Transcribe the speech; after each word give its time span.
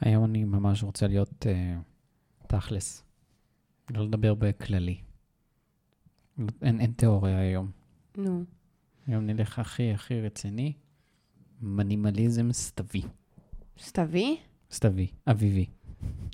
היום 0.00 0.24
אני 0.24 0.44
ממש 0.44 0.82
רוצה 0.82 1.06
להיות 1.06 1.46
uh, 1.46 2.46
תכלס. 2.46 3.04
לא 3.90 4.04
לדבר 4.04 4.34
בכללי. 4.34 4.98
אין, 6.62 6.80
אין 6.80 6.92
תיאוריה 6.92 7.38
היום. 7.38 7.70
נו. 8.16 8.44
היום 9.06 9.26
נלך 9.26 9.58
הכי 9.58 9.92
הכי 9.92 10.20
רציני, 10.20 10.72
מנימליזם 11.60 12.52
סתווי. 12.52 13.02
סתווי? 13.80 14.36
סתווי, 14.72 15.06
אביבי. 15.30 15.66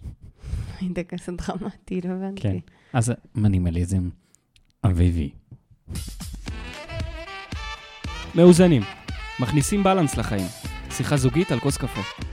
היית 0.80 0.98
כזה 0.98 1.32
דרמטי, 1.32 2.00
לא 2.00 2.12
הבנתי. 2.12 2.42
כן. 2.42 2.56
אז 2.92 3.12
מנימליזם 3.34 4.08
אביבי. 4.86 5.30
מאוזנים, 8.34 8.82
מכניסים 9.40 9.82
בלנס 9.82 10.16
לחיים. 10.16 10.46
שיחה 10.90 11.16
זוגית 11.16 11.52
על 11.52 11.60
כוס 11.60 11.76
קפה. 11.76 12.23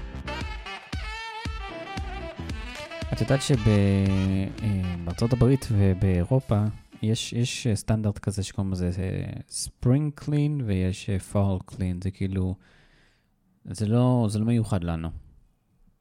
את 3.21 3.25
יודעת 3.30 3.41
שבארצות 5.05 5.34
הברית 5.34 5.67
ובאירופה 5.71 6.63
יש, 7.02 7.34
יש 7.34 7.67
סטנדרט 7.73 8.20
כזה 8.20 8.44
שקוראים 8.44 8.71
לזה 8.71 8.91
ספרינג 9.49 10.13
קלין 10.16 10.61
ויש 10.66 11.09
פאול 11.09 11.59
קלין, 11.66 11.99
זה 12.03 12.11
כאילו, 12.11 12.55
זה 13.66 13.85
לא, 13.85 14.27
זה 14.30 14.39
לא 14.39 14.45
מיוחד 14.45 14.84
לנו. 14.84 15.09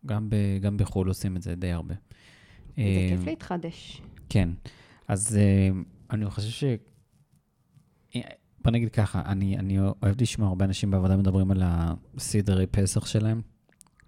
גם, 0.06 0.30
ב, 0.30 0.34
גם 0.60 0.76
בחו"ל 0.76 1.08
עושים 1.08 1.36
את 1.36 1.42
זה 1.42 1.54
די 1.54 1.72
הרבה. 1.72 1.94
זה 2.76 2.82
כיף 3.08 3.26
להתחדש. 3.26 4.02
כן, 4.28 4.48
אז 5.08 5.36
אה, 5.36 5.68
אני 6.10 6.30
חושב 6.30 6.48
ש... 6.48 6.64
אה, 8.16 8.20
בוא 8.64 8.70
נגיד 8.70 8.90
ככה, 8.90 9.22
אני, 9.26 9.58
אני 9.58 9.78
אוהב 9.78 10.20
לשמוע 10.20 10.48
הרבה 10.48 10.64
אנשים 10.64 10.90
בעבודה 10.90 11.16
מדברים 11.16 11.50
על 11.50 11.62
הסדרי 11.64 12.66
פסח 12.66 13.06
שלהם, 13.06 13.40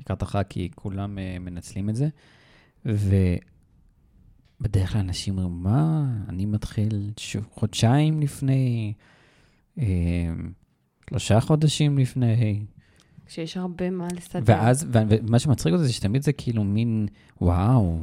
לקראת 0.00 0.22
החג, 0.22 0.42
כי 0.48 0.70
כולם 0.74 1.18
מנצלים 1.40 1.90
את 1.90 1.96
זה, 1.96 2.08
ובדרך 2.86 3.42
כלל 4.92 5.00
אנשים 5.00 5.38
אומרים, 5.38 5.62
מה, 5.62 6.04
אני 6.28 6.46
מתחיל 6.46 7.10
ש... 7.16 7.36
חודשיים 7.50 8.20
לפני, 8.20 8.92
uh, 9.78 9.82
שלושה 11.10 11.40
חודשים 11.40 11.98
לפני. 11.98 12.64
כשיש 13.26 13.56
הרבה 13.56 13.90
מה 13.90 14.08
לסדר. 14.16 14.42
ואז, 14.46 14.86
ומה 14.92 15.38
שמצחיק 15.38 15.72
אותי 15.72 15.84
זה 15.84 15.92
שתמיד 15.92 16.22
זה 16.22 16.32
כאילו 16.32 16.64
מין, 16.64 17.06
וואו, 17.40 17.98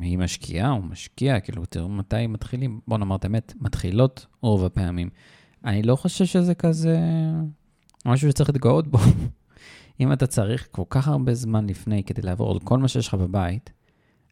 היא 0.00 0.18
משקיעה, 0.18 0.70
הוא 0.70 0.84
משקיע, 0.84 1.40
כאילו, 1.40 1.66
תראו 1.66 1.88
מתי 1.88 2.26
מתחילים, 2.26 2.80
בוא 2.88 2.98
נאמר 2.98 3.16
את 3.16 3.24
האמת, 3.24 3.52
מתחילות 3.60 4.26
רוב 4.42 4.64
הפעמים. 4.64 5.08
אני 5.64 5.82
לא 5.82 5.96
חושב 5.96 6.24
שזה 6.24 6.54
כזה 6.54 6.98
משהו 8.06 8.30
שצריך 8.30 8.50
להתגאות 8.50 8.88
בו. 8.88 8.98
אם 10.00 10.12
אתה 10.12 10.26
צריך 10.26 10.68
כל 10.70 10.84
כך 10.90 11.08
הרבה 11.08 11.34
זמן 11.34 11.66
לפני 11.66 12.04
כדי 12.04 12.22
לעבור 12.22 12.52
על 12.52 12.58
כל 12.60 12.78
מה 12.78 12.88
שיש 12.88 13.08
לך 13.08 13.14
בבית, 13.14 13.72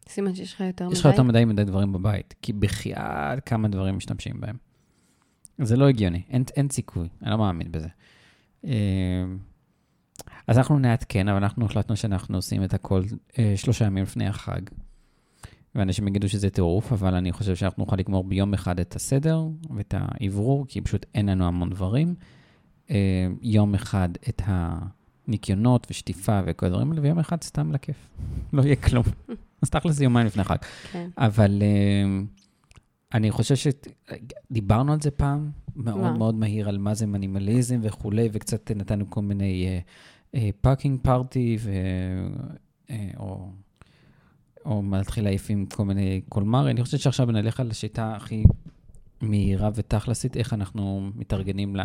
סימן 0.09 0.35
שיש 0.35 0.53
לך 0.53 0.59
יותר 0.61 0.85
מדי. 0.85 0.93
יש 0.93 0.99
לך 0.99 1.05
יותר 1.05 1.23
מדי 1.23 1.45
מדי 1.45 1.63
דברים 1.63 1.93
בבית, 1.93 2.35
כי 2.41 2.53
בחייאת 2.53 3.45
כמה 3.45 3.67
דברים 3.67 3.97
משתמשים 3.97 4.41
בהם. 4.41 4.55
זה 5.61 5.75
לא 5.75 5.87
הגיוני, 5.87 6.21
אין, 6.29 6.43
אין 6.55 6.69
סיכוי, 6.69 7.07
אני 7.21 7.31
לא 7.31 7.37
מאמין 7.37 7.71
בזה. 7.71 7.87
אה, 8.65 8.71
אז 10.47 10.57
אנחנו 10.57 10.79
נעדכן, 10.79 11.27
אבל 11.27 11.37
אנחנו 11.37 11.65
החלטנו 11.65 11.95
שאנחנו 11.95 12.37
עושים 12.37 12.63
את 12.63 12.73
הכל 12.73 13.03
אה, 13.39 13.53
שלושה 13.55 13.85
ימים 13.85 14.03
לפני 14.03 14.27
החג. 14.27 14.61
ואנשים 15.75 16.07
יגידו 16.07 16.29
שזה 16.29 16.49
טירוף, 16.49 16.93
אבל 16.93 17.13
אני 17.15 17.31
חושב 17.31 17.55
שאנחנו 17.55 17.83
נוכל 17.83 17.95
לגמור 17.95 18.23
ביום 18.23 18.53
אחד 18.53 18.79
את 18.79 18.95
הסדר 18.95 19.41
ואת 19.75 19.93
האוורור, 19.97 20.65
כי 20.67 20.81
פשוט 20.81 21.05
אין 21.15 21.29
לנו 21.29 21.47
המון 21.47 21.69
דברים. 21.69 22.15
אה, 22.89 23.27
יום 23.41 23.75
אחד 23.75 24.09
את 24.29 24.41
הניקיונות 25.27 25.87
ושטיפה 25.89 26.39
וכל 26.45 26.65
הדברים 26.65 26.91
האלה, 26.91 27.01
ויום 27.01 27.19
אחד 27.19 27.43
סתם 27.43 27.71
לכיף. 27.71 28.09
לא 28.53 28.61
יהיה 28.61 28.75
כלום. 28.75 29.03
אז 29.61 29.69
תכל'ס 29.69 29.95
זה 29.95 30.03
יומיים 30.03 30.27
לפני 30.27 30.43
חג. 30.43 30.57
כן. 30.91 31.09
אבל 31.17 31.61
אה, 31.61 32.19
אני 33.13 33.31
חושב 33.31 33.55
שדיברנו 33.55 34.93
על 34.93 35.01
זה 35.01 35.11
פעם, 35.11 35.51
מאוד? 35.75 36.17
מאוד 36.17 36.35
מהיר, 36.35 36.69
על 36.69 36.77
מה 36.77 36.93
זה 36.93 37.05
מנימליזם 37.05 37.79
וכולי, 37.83 38.29
וקצת 38.31 38.71
נתנו 38.71 39.09
כל 39.09 39.21
מיני 39.21 39.81
packing 40.61 40.99
party, 41.01 41.57
או... 43.17 43.51
או 44.67 44.83
להתחיל 44.91 45.23
להעיף 45.23 45.45
עם 45.49 45.65
כל 45.65 45.85
מיני 45.85 46.21
קונמרי. 46.29 46.69
אני 46.69 46.83
חושבת 46.83 46.99
שעכשיו 46.99 47.25
נלך 47.25 47.59
על 47.59 47.71
השיטה 47.71 48.15
הכי 48.15 48.43
מהירה 49.21 49.69
ותכלסית, 49.75 50.37
איך 50.37 50.53
אנחנו 50.53 51.09
מתארגנים 51.15 51.75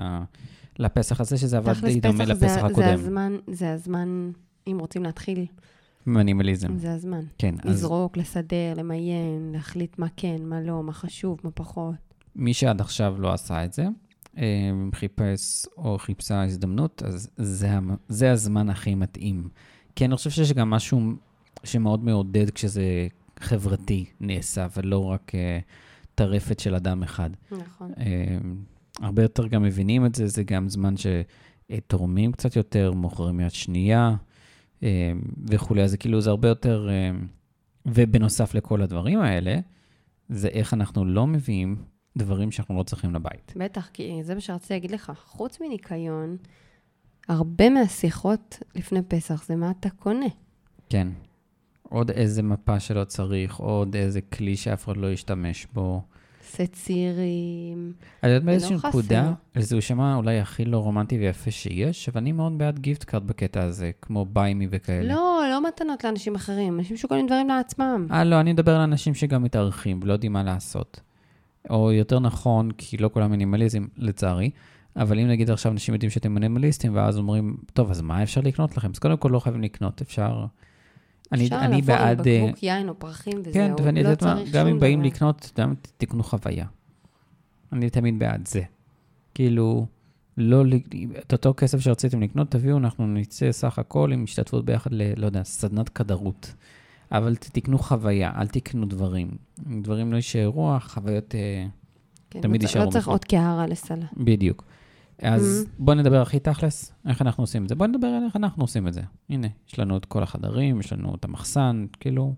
לפסח 0.78 1.20
הזה, 1.20 1.38
שזה 1.38 1.56
עבד 1.58 1.74
די 1.84 2.00
דומה 2.00 2.24
לפסח 2.24 2.46
זה- 2.60 2.66
הקודם. 2.66 2.74
זה 2.86 2.92
הזמן, 2.92 3.32
זה 3.50 3.72
הזמן, 3.72 4.30
אם 4.66 4.76
רוצים 4.80 5.02
להתחיל, 5.02 5.46
מינימליזם. 6.06 6.78
זה 6.78 6.92
הזמן. 6.92 7.20
כן, 7.38 7.54
אז 7.62 7.70
לזרוק, 7.70 8.16
לסדר, 8.16 8.74
למיין, 8.76 9.50
להחליט 9.52 9.98
מה 9.98 10.06
כן, 10.16 10.36
מה 10.42 10.60
לא, 10.60 10.82
מה 10.82 10.92
חשוב, 10.92 11.38
מה 11.44 11.50
פחות. 11.50 11.94
מי 12.36 12.54
שעד 12.54 12.80
עכשיו 12.80 13.14
לא 13.18 13.32
עשה 13.32 13.64
את 13.64 13.72
זה, 13.72 13.86
אה, 14.38 14.42
חיפש 14.94 15.66
או 15.76 15.98
חיפשה 15.98 16.44
הזדמנות, 16.44 17.02
אז 17.06 17.30
זה, 17.36 17.70
זה 18.08 18.32
הזמן 18.32 18.70
הכי 18.70 18.94
מתאים. 18.94 19.48
כי 19.96 20.04
אני 20.04 20.16
חושב 20.16 20.30
שיש 20.30 20.52
גם 20.52 20.70
משהו 20.70 21.00
שמאוד 21.64 22.04
מעודד 22.04 22.50
כשזה 22.50 22.82
חברתי 23.40 24.04
נעשה, 24.20 24.66
ולא 24.76 25.04
רק 25.04 25.32
אה, 25.34 25.58
טרפת 26.14 26.60
של 26.60 26.74
אדם 26.74 27.02
אחד. 27.02 27.30
נכון. 27.52 27.90
אה, 27.98 28.36
הרבה 29.00 29.22
יותר 29.22 29.46
גם 29.46 29.62
מבינים 29.62 30.06
את 30.06 30.14
זה, 30.14 30.26
זה 30.26 30.42
גם 30.42 30.68
זמן 30.68 30.94
שתורמים 30.96 32.32
קצת 32.32 32.56
יותר, 32.56 32.92
מוכרים 32.92 33.40
יד 33.40 33.50
שנייה 33.50 34.14
אה, 34.82 35.12
וכולי, 35.46 35.82
אז 35.82 35.90
זה 35.90 35.96
כאילו, 35.96 36.20
זה 36.20 36.30
הרבה 36.30 36.48
יותר... 36.48 36.88
אה, 36.90 37.10
ובנוסף 37.86 38.54
לכל 38.54 38.82
הדברים 38.82 39.20
האלה, 39.20 39.58
זה 40.28 40.48
איך 40.48 40.74
אנחנו 40.74 41.04
לא 41.04 41.26
מביאים 41.26 41.76
דברים 42.16 42.50
שאנחנו 42.50 42.78
לא 42.78 42.82
צריכים 42.82 43.14
לבית. 43.14 43.52
בטח, 43.56 43.88
כי 43.92 44.20
זה 44.22 44.34
מה 44.34 44.40
שרציתי 44.40 44.74
להגיד 44.74 44.90
לך. 44.90 45.12
חוץ 45.26 45.60
מניקיון, 45.60 46.36
הרבה 47.28 47.70
מהשיחות 47.70 48.58
לפני 48.74 49.02
פסח 49.02 49.44
זה 49.46 49.56
מה 49.56 49.70
אתה 49.70 49.90
קונה. 49.90 50.26
כן. 50.88 51.08
עוד 51.82 52.10
איזה 52.10 52.42
מפה 52.42 52.80
שלא 52.80 53.04
צריך, 53.04 53.56
עוד 53.56 53.96
איזה 53.96 54.20
כלי 54.20 54.56
שאף 54.56 54.84
אחד 54.84 54.96
לא 54.96 55.12
ישתמש 55.12 55.66
בו. 55.72 56.02
סט 56.42 56.72
סירים. 56.72 57.92
את 58.20 58.24
יודעת 58.24 58.42
לא 58.42 58.46
באיזושהי 58.46 58.78
חסר. 58.78 58.88
נקודה, 58.88 59.32
זה 59.58 59.76
יישמע 59.76 60.14
אולי 60.14 60.40
הכי 60.40 60.64
לא 60.64 60.78
רומנטי 60.78 61.18
ויפה 61.18 61.50
שיש, 61.50 62.08
אבל 62.08 62.20
אני 62.20 62.32
מאוד 62.32 62.58
בעד 62.58 62.78
gift 62.78 63.04
card 63.04 63.26
בקטע 63.26 63.62
הזה, 63.62 63.90
כמו 64.02 64.24
BUYME 64.24 64.68
וכאלה. 64.70 65.14
לא, 65.14 65.42
לא 65.50 65.68
מתנות 65.68 66.04
לאנשים 66.04 66.34
אחרים, 66.34 66.78
אנשים 66.78 66.96
שקונים 66.96 67.26
דברים 67.26 67.48
לעצמם. 67.48 68.06
אה, 68.10 68.24
לא, 68.24 68.40
אני 68.40 68.52
מדבר 68.52 68.74
על 68.74 68.80
אנשים 68.80 69.14
שגם 69.14 69.42
מתארחים 69.42 70.00
ולא 70.02 70.12
יודעים 70.12 70.32
מה 70.32 70.42
לעשות. 70.42 71.00
או 71.70 71.92
יותר 71.92 72.18
נכון, 72.18 72.70
כי 72.70 72.96
לא 72.96 73.10
כולם 73.12 73.30
מינימליזם, 73.30 73.86
לצערי, 73.96 74.50
אבל 74.96 75.18
אם 75.18 75.28
נגיד 75.28 75.50
עכשיו 75.50 75.72
אנשים 75.72 75.94
יודעים 75.94 76.10
שאתם 76.10 76.34
מינימליסטים, 76.34 76.96
ואז 76.96 77.18
אומרים, 77.18 77.56
טוב, 77.72 77.90
אז 77.90 78.00
מה 78.00 78.22
אפשר 78.22 78.40
לקנות 78.40 78.76
לכם? 78.76 78.90
אז 78.90 78.98
קודם 78.98 79.16
כל 79.16 79.28
לא 79.28 79.38
חייבים 79.38 79.62
לקנות, 79.62 80.00
אפשר... 80.00 80.44
אני, 81.32 81.44
אפשר 81.44 81.60
אני 81.60 81.76
לבוא 81.76 81.94
בעד... 81.94 82.26
עם 82.26 82.34
אה, 82.34 82.42
בקבוק 82.46 82.62
יין 82.62 82.88
או 82.88 82.98
פרחים 82.98 83.38
וזהו, 83.40 83.52
כן, 83.52 83.72
ואני 83.84 84.02
לא 84.02 84.08
יודעת 84.08 84.22
מה, 84.22 84.34
צריך 84.36 84.54
גם 84.54 84.66
אם 84.66 84.80
באים. 84.80 85.02
לקנות, 85.02 85.52
גם 85.58 85.74
תקנו 85.96 86.22
חוויה. 86.22 86.66
אני 87.72 87.90
תמיד 87.90 88.18
בעד 88.18 88.48
זה. 88.48 88.60
כאילו, 89.34 89.86
לא, 90.38 90.62
את 91.26 91.32
אותו 91.32 91.54
כסף 91.56 91.80
שרציתם 91.80 92.22
לקנות, 92.22 92.50
תביאו, 92.50 92.76
אנחנו 92.78 93.06
נצא 93.06 93.52
סך 93.52 93.78
הכל 93.78 94.10
עם 94.12 94.24
השתתפות 94.24 94.64
ביחד 94.64 94.90
ל, 94.92 95.02
לא 95.16 95.26
יודע, 95.26 95.42
סדנת 95.44 95.88
כדרות. 95.88 96.54
אבל 97.12 97.36
תקנו 97.36 97.78
חוויה, 97.78 98.32
אל 98.36 98.46
תקנו 98.46 98.86
דברים. 98.86 99.28
דברים 99.82 100.12
לא 100.12 100.16
יישארו, 100.16 100.72
החוויות... 100.74 101.34
אה, 101.34 101.66
כן, 102.30 102.40
תמיד 102.40 102.62
לא 102.62 102.66
צריך- 102.66 102.74
יישארו 102.76 102.84
לא 102.86 102.90
צריך. 102.90 103.08
עוד 103.08 103.24
קערה 103.24 103.66
לסלה. 103.66 104.06
בדיוק. 104.16 104.64
אז 105.22 105.66
Mhm. 105.66 105.70
בואו 105.78 105.96
נדבר 105.96 106.22
הכי 106.22 106.38
תכלס, 106.40 106.92
איך 107.08 107.22
אנחנו 107.22 107.42
עושים 107.42 107.64
את 107.64 107.68
זה. 107.68 107.74
בואו 107.74 107.88
נדבר 107.88 108.06
על 108.06 108.24
איך 108.24 108.36
אנחנו 108.36 108.64
עושים 108.64 108.88
את 108.88 108.92
זה. 108.92 109.00
הנה, 109.30 109.46
יש 109.68 109.78
לנו 109.78 109.96
את 109.96 110.04
כל 110.04 110.22
החדרים, 110.22 110.80
יש 110.80 110.92
לנו 110.92 111.14
את 111.14 111.24
המחסן, 111.24 111.86
כאילו, 112.00 112.34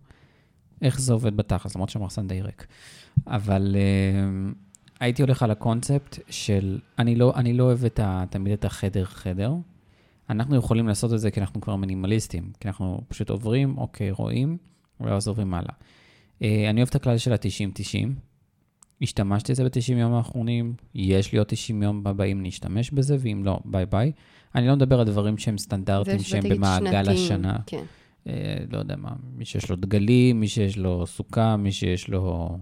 איך 0.83 1.01
זה 1.01 1.13
עובד 1.13 1.37
בתכלס, 1.37 1.75
למרות 1.75 1.89
שהמחסן 1.89 2.29
די 2.29 2.43
ריק. 2.43 2.67
אבל 3.27 3.77
אה, 3.79 4.53
הייתי 5.01 5.23
הולך 5.23 5.43
על 5.43 5.51
הקונספט 5.51 6.19
של, 6.31 6.79
אני 6.99 7.17
לא, 7.17 7.33
אני 7.37 7.53
לא 7.53 7.65
אוהב 7.65 7.85
את 7.85 7.99
ה, 8.01 8.25
תמיד 8.31 8.53
את 8.53 8.65
החדר-חדר. 8.65 9.55
אנחנו 10.31 10.57
יכולים 10.57 10.89
לעשות 10.89 11.13
את 11.13 11.21
זה 11.21 11.31
כי 11.31 11.41
אנחנו 11.41 11.61
כבר 11.61 11.77
מינימליסטים, 11.77 12.51
כי 12.61 12.69
אנחנו 12.69 13.01
פשוט 13.09 13.31
עוברים, 13.31 13.79
אוקיי, 13.79 14.11
רואים, 14.11 14.57
ואז 15.01 15.29
עוברים 15.29 15.55
הלאה. 15.55 15.75
אה, 16.43 16.71
אני 16.71 16.81
אוהב 16.81 16.89
את 16.89 16.95
הכלל 16.95 17.19
של 17.19 17.33
ה-90-90. 17.33 18.09
השתמשתי 19.03 19.53
בזה 19.53 19.65
ב-90 19.65 19.93
יום 19.93 20.13
האחרונים, 20.13 20.75
יש 20.95 21.33
לי 21.33 21.39
עוד 21.39 21.47
90 21.47 21.83
יום 21.83 22.03
הבאים 22.07 22.43
להשתמש 22.43 22.91
בזה, 22.91 23.17
ואם 23.21 23.43
לא, 23.45 23.59
ביי 23.65 23.87
ביי. 23.87 24.13
אני 24.55 24.69
לא 24.69 24.77
מדבר 24.77 25.01
על 25.01 25.07
דברים 25.07 25.39
שהם 25.39 25.59
סטנדרטיים, 25.59 26.19
זה 26.19 26.25
שהם 26.25 26.49
במעגל 26.49 27.05
שנתיים, 27.05 27.25
השנה. 27.25 27.57
כן. 27.67 27.83
אה, 28.29 28.57
לא 28.73 28.79
יודע 28.79 28.97
מה, 28.97 29.13
מי 29.37 29.45
שיש 29.45 29.71
לו 29.71 29.77
דגלים, 29.77 30.41
מי 30.41 30.49
שיש 30.49 30.79
לו 30.79 31.07
סוכה, 31.07 31.57
מי 31.57 31.73
שיש 31.73 32.09
לו 32.09 32.59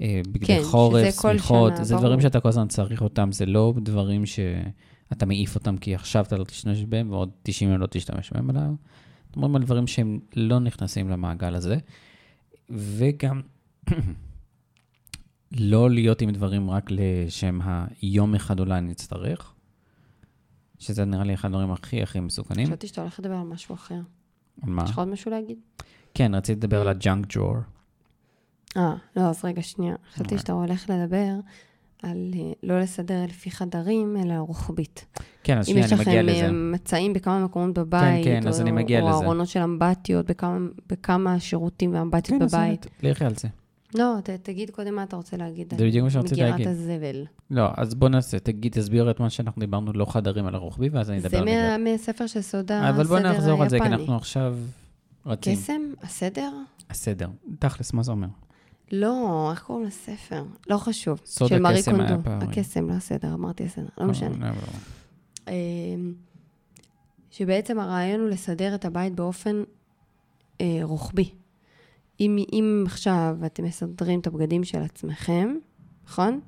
אה, 0.00 0.20
בגדי 0.32 0.46
כן, 0.46 0.60
חורף, 0.62 1.22
שמיכות, 1.22 1.72
שנה, 1.76 1.84
זה 1.84 1.94
ברור. 1.94 2.06
דברים 2.06 2.20
שאתה 2.20 2.40
כל 2.40 2.48
הזמן 2.48 2.68
צריך 2.68 3.02
אותם, 3.02 3.32
זה 3.32 3.46
לא 3.46 3.74
דברים 3.82 4.26
שאתה 4.26 5.26
מעיף 5.26 5.54
אותם 5.54 5.76
כי 5.76 5.94
עכשיו 5.94 6.24
אתה 6.24 6.36
לא 6.36 6.44
תשתמש 6.44 6.84
בהם, 6.84 7.10
ועוד 7.10 7.30
90 7.42 7.70
יום 7.70 7.80
לא 7.80 7.86
תשתמש 7.90 8.32
בהם, 8.32 8.50
אלא 8.50 8.60
מדברים 9.30 9.56
על 9.56 9.62
דברים 9.62 9.86
שהם 9.86 10.20
לא 10.36 10.58
נכנסים 10.58 11.08
למעגל 11.08 11.54
הזה, 11.54 11.76
וגם 12.70 13.40
לא 15.56 15.90
להיות 15.90 16.22
עם 16.22 16.30
דברים 16.30 16.70
רק 16.70 16.90
לשם 16.90 17.60
היום 18.02 18.34
אחד 18.34 18.60
אולי 18.60 18.80
נצטרך, 18.80 19.54
שזה 20.78 21.04
נראה 21.04 21.24
לי 21.24 21.34
אחד 21.34 21.48
הדברים 21.48 21.70
הכי 21.70 22.02
הכי 22.02 22.20
מסוכנים. 22.20 22.66
חשבתי 22.66 22.86
שאתה 22.86 23.00
הולך 23.00 23.20
לדבר 23.20 23.34
על 23.34 23.46
משהו 23.46 23.74
אחר. 23.74 24.00
מה? 24.62 24.82
יש 24.84 24.90
לך 24.90 24.98
עוד 24.98 25.08
משהו 25.08 25.30
להגיד? 25.30 25.58
כן, 26.14 26.34
רציתי 26.34 26.56
לדבר 26.56 26.80
על 26.80 26.88
הג'אנק 26.88 27.26
ג'ור. 27.28 27.56
אה, 28.76 28.94
לא, 29.16 29.22
אז 29.22 29.44
רגע, 29.44 29.62
שנייה. 29.62 29.94
חשבתי. 30.12 30.38
שאתה 30.38 30.52
הולך 30.52 30.90
לדבר 30.90 31.28
על 32.02 32.30
אה, 32.34 32.52
לא 32.62 32.80
לסדר 32.80 33.24
לפי 33.28 33.50
חדרים, 33.50 34.16
אלא 34.16 34.34
רוחבית. 34.34 35.06
כן, 35.42 35.58
אז 35.58 35.68
אם 35.68 35.72
שנייה, 35.72 35.86
יש 35.86 35.92
אני 35.92 36.00
מגיע 36.00 36.22
לכם 36.22 36.32
לזה. 36.32 36.46
אה, 36.46 36.52
מצעים 36.52 37.12
בכמה 37.12 37.44
מקומות 37.44 37.78
בבית, 37.78 38.24
כן, 38.24 38.48
אז 38.48 38.56
או, 38.60 38.62
אני 38.62 38.72
מגיע 38.72 39.00
או 39.00 39.08
לזה. 39.08 39.16
ארונות 39.16 39.48
של 39.48 39.60
אמבטיות 39.60 40.26
בכמה, 40.26 40.58
בכמה 40.88 41.40
שירותים 41.40 41.94
ואמבטיות 41.94 42.38
כן, 42.38 42.44
אז 42.44 42.54
בבית. 42.54 42.86
לכי 43.02 43.24
על 43.24 43.34
זה. 43.34 43.48
לא, 43.94 44.16
ת, 44.24 44.30
תגיד 44.30 44.70
קודם 44.70 44.94
מה 44.94 45.02
אתה 45.02 45.16
רוצה 45.16 45.36
להגיד. 45.36 45.74
זה 45.78 45.84
בדיוק 45.86 46.04
מה 46.04 46.10
שרציתי 46.10 46.34
מגירת 46.34 46.50
להגיד. 46.50 46.68
הזבל. 46.68 47.26
לא, 47.50 47.68
אז 47.76 47.94
בוא 47.94 48.08
נעשה, 48.08 48.38
תגיד, 48.38 48.72
תסביר 48.72 49.10
את 49.10 49.20
מה 49.20 49.30
שאנחנו 49.30 49.60
דיברנו, 49.60 49.92
לא 49.92 50.04
חדרים 50.04 50.46
על 50.46 50.54
הרוחבי, 50.54 50.88
ואז 50.88 51.10
אני 51.10 51.18
אדבר 51.18 51.28
זה 51.30 51.38
על 51.38 51.44
מה, 51.44 51.50
מגירת. 51.50 51.80
מהספר 51.80 52.26
של 52.26 52.42
סוד 52.42 52.72
הסדר 52.72 52.90
אבל 52.90 53.04
בוא 53.04 53.18
נחזור 53.18 53.62
על 53.62 53.68
זה, 53.68 53.78
כי. 53.78 53.86
אנחנו 53.86 54.16
עכשיו 54.16 54.56
רצים. 55.26 55.56
קסם? 55.56 55.82
הסדר? 56.02 56.50
הסדר. 56.90 57.28
תכלס, 57.58 57.92
מה 57.92 58.02
זה 58.02 58.12
אומר? 58.12 58.28
לא, 58.92 59.48
איך 59.50 59.62
קוראים 59.62 59.86
לספר? 59.86 60.44
לא 60.70 60.76
חשוב. 60.76 61.20
סוד 61.24 61.52
הקסם 61.52 62.00
היה. 62.00 62.18
פעם. 62.22 62.40
הקסם, 62.42 62.88
לא 62.88 62.94
הסדר, 62.94 63.34
אמרתי 63.34 63.64
הסדר, 63.64 63.88
לא 63.98 64.06
משנה. 64.06 64.36
לא, 64.40 64.46
לא. 64.46 64.52
אמ, 65.48 66.14
שבעצם 67.30 67.78
הרעיון 67.78 68.20
הוא 68.20 68.28
לסדר 68.28 68.74
את 68.74 68.84
הבית 68.84 69.14
באופן 69.14 69.62
אה, 70.60 70.78
רוחבי. 70.82 71.30
אם, 72.20 72.38
אם 72.52 72.84
עכשיו 72.86 73.36
אתם 73.46 73.64
מסדרים 73.64 74.20
את 74.20 74.26
הבגדים 74.26 74.64
של 74.64 74.82
עצמכם, 74.82 75.54
נכון? 76.06 76.40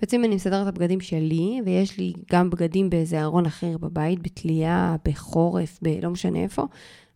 בעצם 0.00 0.24
אני 0.24 0.34
מסדרת 0.34 0.68
את 0.68 0.74
הבגדים 0.74 1.00
שלי, 1.00 1.60
ויש 1.64 1.98
לי 1.98 2.12
גם 2.32 2.50
בגדים 2.50 2.90
באיזה 2.90 3.22
ארון 3.22 3.46
אחר 3.46 3.78
בבית, 3.78 4.22
בתלייה, 4.22 4.96
בחורף, 5.04 5.78
ב... 5.82 5.88
לא 6.02 6.10
משנה 6.10 6.38
איפה. 6.38 6.66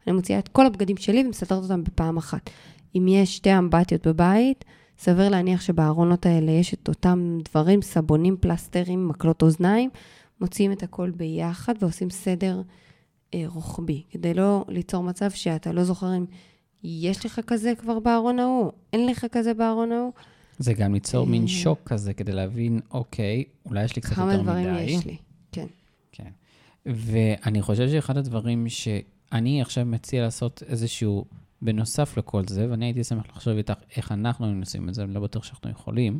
אני 0.06 0.16
מוציאה 0.16 0.38
את 0.38 0.48
כל 0.48 0.66
הבגדים 0.66 0.96
שלי 0.96 1.26
ומסדרת 1.26 1.62
אותם 1.62 1.84
בפעם 1.84 2.16
אחת. 2.16 2.50
אם 2.96 3.08
יש 3.08 3.36
שתי 3.36 3.58
אמבטיות 3.58 4.06
בבית, 4.06 4.64
סביר 4.98 5.28
להניח 5.28 5.60
שבארונות 5.60 6.26
האלה 6.26 6.50
יש 6.52 6.74
את 6.74 6.88
אותם 6.88 7.38
דברים, 7.44 7.82
סבונים, 7.82 8.36
פלסטרים, 8.40 9.08
מקלות 9.08 9.42
אוזניים, 9.42 9.90
מוציאים 10.40 10.72
את 10.72 10.82
הכל 10.82 11.10
ביחד 11.10 11.74
ועושים 11.80 12.10
סדר 12.10 12.62
אה, 13.34 13.44
רוחבי, 13.46 14.02
כדי 14.10 14.34
לא 14.34 14.64
ליצור 14.68 15.02
מצב 15.02 15.30
שאתה 15.30 15.72
לא 15.72 15.84
זוכר 15.84 16.16
אם 16.16 16.24
יש 16.88 17.26
לך 17.26 17.40
כזה 17.46 17.72
כבר 17.78 17.98
בארון 17.98 18.38
ההוא, 18.38 18.72
אין 18.92 19.06
לך 19.06 19.26
כזה 19.32 19.54
בארון 19.54 19.92
ההוא, 19.92 20.12
זה 20.58 20.74
גם 20.74 20.94
ליצור 20.94 21.26
מין 21.26 21.42
אה. 21.42 21.48
שוק 21.48 21.78
כזה, 21.84 22.14
כדי 22.14 22.32
להבין, 22.32 22.80
אוקיי, 22.90 23.44
אולי 23.66 23.84
יש 23.84 23.96
לי 23.96 24.02
קצת 24.02 24.14
כמה 24.14 24.32
יותר 24.32 24.42
דברים 24.42 24.74
מדי. 24.74 24.82
יש 24.82 25.06
לי. 25.06 25.16
כן. 25.52 25.66
כן. 26.12 26.30
ואני 26.86 27.62
חושב 27.62 27.88
שאחד 27.88 28.16
הדברים 28.16 28.68
שאני 28.68 29.62
עכשיו 29.62 29.84
מציע 29.84 30.22
לעשות 30.22 30.62
איזשהו, 30.66 31.24
בנוסף 31.62 32.18
לכל 32.18 32.42
זה, 32.48 32.70
ואני 32.70 32.84
הייתי 32.84 33.04
שמח 33.04 33.24
לחשוב 33.28 33.56
איתך 33.56 33.74
איך 33.96 34.12
אנחנו 34.12 34.46
היינו 34.46 34.60
עושים 34.60 34.88
את 34.88 34.94
זה, 34.94 35.02
אני 35.02 35.14
לא 35.14 35.20
בטוח 35.20 35.44
שאנחנו 35.44 35.70
יכולים, 35.70 36.18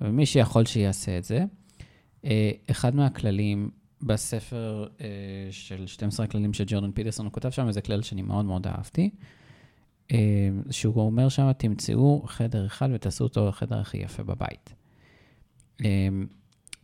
אבל 0.00 0.10
מי 0.10 0.26
שיכול 0.26 0.64
שיעשה 0.64 1.18
את 1.18 1.24
זה. 1.24 1.44
אה, 2.24 2.50
אחד 2.70 2.94
מהכללים 2.94 3.70
בספר 4.02 4.86
אה, 5.00 5.06
של 5.50 5.86
12 5.86 6.26
הכללים 6.26 6.52
של 6.52 6.64
ג'ורדן 6.66 6.92
פיטרסון, 6.92 7.26
הוא 7.26 7.32
כותב 7.32 7.50
שם 7.50 7.68
איזה 7.68 7.80
כלל 7.80 8.02
שאני 8.02 8.22
מאוד 8.22 8.44
מאוד 8.44 8.66
אהבתי, 8.66 9.02
אה, 9.02 9.26
שהוא 10.70 10.94
אומר 10.96 11.28
שם, 11.28 11.52
תמצאו 11.52 12.22
חדר 12.26 12.66
אחד 12.66 12.88
ותעשו 12.94 13.24
אותו 13.24 13.48
החדר 13.48 13.78
הכי 13.78 13.98
יפה 13.98 14.22
בבית. 14.22 14.74
אה, 15.84 16.08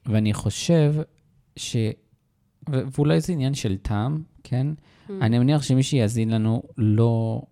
ואני 0.06 0.35
חושב 0.35 0.94
ש... 1.56 1.76
ואולי 2.69 3.20
זה 3.20 3.32
עניין 3.32 3.55
של 3.55 3.76
טעם, 3.76 4.23
כן? 4.43 4.67
Mm. 5.09 5.12
אני 5.20 5.38
מניח 5.38 5.62
שמי 5.62 5.82
שיאזין 5.82 6.31
לנו 6.31 6.62
לא, 6.79 7.43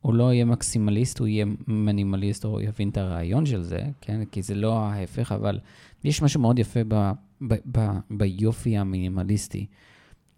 הוא 0.00 0.14
לא 0.14 0.32
יהיה 0.32 0.44
מקסימליסט, 0.44 1.18
הוא 1.18 1.28
יהיה 1.28 1.46
מינימליסט, 1.66 2.44
או 2.44 2.60
יבין 2.60 2.88
את 2.88 2.96
הרעיון 2.96 3.46
של 3.46 3.62
זה, 3.62 3.80
כן? 4.00 4.24
כי 4.24 4.42
זה 4.42 4.54
לא 4.54 4.78
ההפך, 4.78 5.32
אבל 5.32 5.58
יש 6.04 6.22
משהו 6.22 6.40
מאוד 6.40 6.58
יפה 6.58 6.80
ב, 6.88 7.12
ב, 7.48 7.54
ב, 7.72 7.88
ביופי 8.10 8.76
המינימליסטי, 8.76 9.66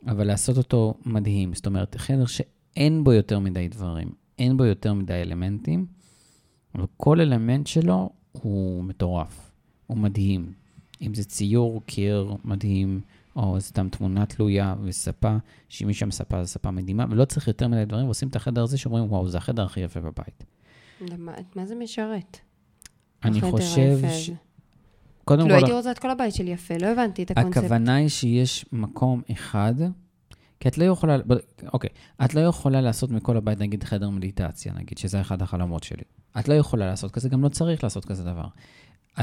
אבל 0.07 0.27
לעשות 0.27 0.57
אותו 0.57 0.95
מדהים. 1.07 1.55
זאת 1.55 1.67
אומרת, 1.67 1.97
חדר 1.97 2.27
שאין 2.27 3.05
בו 3.05 3.13
יותר 3.13 3.39
מדי 3.39 3.69
דברים, 3.69 4.09
אין 4.38 4.56
בו 4.56 4.64
יותר 4.64 4.94
מדי 4.94 5.12
אלמנטים, 5.12 5.87
אבל 6.75 6.87
כל 6.96 7.20
אלמנט 7.20 7.67
שלו 7.67 8.11
הוא 8.32 8.85
מטורף, 8.85 9.50
הוא 9.87 9.96
מדהים. 9.96 10.52
אם 11.02 11.14
זה 11.14 11.25
ציור, 11.25 11.82
קיר 11.87 12.35
מדהים, 12.44 13.00
או 13.37 13.61
סתם 13.61 13.88
תמונה 13.88 14.26
תלויה 14.26 14.75
וספה, 14.85 15.37
יש 15.70 15.82
שם 15.99 16.11
ספה, 16.11 16.44
זו 16.44 16.49
ספה 16.49 16.70
מדהימה, 16.70 17.05
ולא 17.11 17.25
צריך 17.25 17.49
יותר 17.49 17.69
מדי 17.69 17.85
דברים, 17.85 18.05
ועושים 18.05 18.29
את 18.29 18.37
החדר 18.37 18.62
הזה 18.62 18.79
שאומרים, 18.79 19.05
וואו, 19.05 19.29
זה 19.29 19.38
החדר 19.38 19.64
הכי 19.64 19.81
יפה 19.81 20.00
בבית. 20.00 20.44
למה, 21.00 21.32
מה 21.56 21.67
זה 21.67 21.75
משרת? 21.75 22.38
אני 23.25 23.41
חושב 23.41 23.99
ש... 24.11 24.31
קודם 25.25 25.43
כאילו 25.43 25.58
כל, 25.58 25.64
הייתי 25.64 25.73
רוצה 25.73 25.91
את 25.91 25.99
כל 25.99 26.11
הבית 26.11 26.34
שלי 26.34 26.50
יפה, 26.50 26.75
לא 26.81 26.87
הבנתי 26.87 27.23
את 27.23 27.31
הקונספט. 27.31 27.56
הכוונה 27.56 27.94
היא 27.94 28.08
שיש 28.08 28.67
מקום 28.73 29.23
אחד, 29.32 29.75
כי 30.60 30.69
את 30.69 30.78
לא 30.78 30.84
יכולה, 30.84 31.16
אוקיי, 31.72 31.90
את 32.25 32.34
לא 32.34 32.40
יכולה 32.40 32.81
לעשות 32.81 33.10
מכל 33.10 33.37
הבית, 33.37 33.58
נגיד, 33.58 33.84
חדר 33.84 34.10
מדיטציה, 34.10 34.72
נגיד, 34.72 34.99
שזה 34.99 35.20
אחד 35.20 35.43
החלומות 35.43 35.82
שלי. 35.82 36.02
את 36.38 36.49
לא 36.49 36.55
יכולה 36.55 36.87
לעשות 36.87 37.10
כזה, 37.10 37.28
גם 37.28 37.43
לא 37.43 37.49
צריך 37.49 37.84
לעשות 37.84 38.05
כזה 38.05 38.25
דבר. 38.25 38.46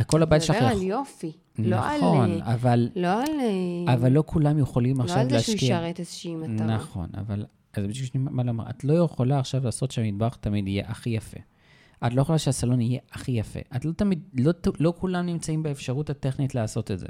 כל 0.08 0.24
הבית 0.24 0.42
שלך... 0.42 0.56
אתה 0.56 0.66
מדבר 0.66 0.72
יכול- 0.74 0.84
על 0.84 0.90
יופי, 0.90 1.32
לא 1.60 1.76
על... 1.76 1.98
נכון, 1.98 2.42
אה, 2.42 2.54
אבל, 2.54 2.90
לא 2.96 3.22
על... 3.22 3.30
אבל 3.94 4.12
לא 4.12 4.24
כולם 4.26 4.60
יכולים 4.60 4.98
לא 4.98 5.04
עכשיו 5.04 5.18
על 5.18 5.30
זה 5.30 5.40
שהוא 5.40 5.54
להשקיע. 5.54 5.76
ישרת 5.76 6.00
איזושהי 6.00 6.36
מטרה. 6.36 6.68
נכון, 6.68 7.10
אבל... 7.18 7.46
אז 7.74 7.84
בדיוק 7.84 8.16
לי 8.16 8.22
מה 8.24 8.44
לומר. 8.44 8.70
את 8.70 8.84
לא 8.84 8.94
יכולה 8.94 9.40
עכשיו 9.40 9.64
לעשות 9.66 9.92
שהמטבח 9.92 10.36
תמיד 10.36 10.68
יהיה 10.68 10.84
הכי 10.88 11.10
יפה. 11.10 11.38
את 12.08 12.14
לא 12.14 12.22
יכולה 12.22 12.38
שהסלון 12.38 12.82
יהיה 12.82 13.00
הכי 13.12 13.32
יפה. 13.32 13.60
את 13.76 13.86
לא 13.86 13.92
תמיד, 13.92 14.20
לא, 14.34 14.52
לא 14.80 14.94
כולם 14.98 15.26
נמצאים 15.26 15.64
באפשרות 15.64 16.10
הטכנית 16.10 16.56
לעשות 16.56 16.92
את 16.92 17.00
זה. 17.00 17.08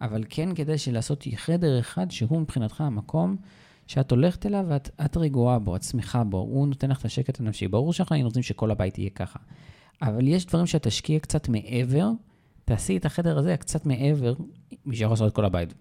אבל 0.00 0.24
כן 0.28 0.54
כדי 0.54 0.78
שלעשות 0.78 1.24
חדר 1.36 1.80
אחד 1.80 2.10
שהוא 2.10 2.40
מבחינתך 2.40 2.80
המקום 2.80 3.36
שאת 3.86 4.10
הולכת 4.10 4.46
אליו 4.46 4.64
ואת 4.68 4.90
את 5.04 5.16
רגועה 5.16 5.58
בו, 5.58 5.76
את 5.76 5.82
שמחה 5.82 6.24
בו, 6.24 6.38
הוא 6.38 6.68
נותן 6.68 6.90
לך 6.90 7.00
את 7.00 7.04
השקט 7.04 7.40
הנפשי. 7.40 7.68
ברור 7.68 7.92
שאנחנו 7.92 8.14
היינו 8.14 8.28
רוצים 8.28 8.42
שכל 8.42 8.70
הבית 8.70 8.98
יהיה 8.98 9.10
ככה. 9.10 9.38
אבל 10.02 10.28
יש 10.28 10.46
דברים 10.46 10.66
שאת 10.66 10.82
תשקיע 10.82 11.18
קצת 11.18 11.48
מעבר, 11.48 12.10
תעשי 12.64 12.96
את 12.96 13.04
החדר 13.04 13.38
הזה 13.38 13.56
קצת 13.56 13.86
מעבר, 13.86 14.34
מי 14.86 14.96
שיכול 14.96 15.12
לעשות 15.12 15.28
את 15.28 15.36
כל 15.36 15.44
הבית. 15.44 15.74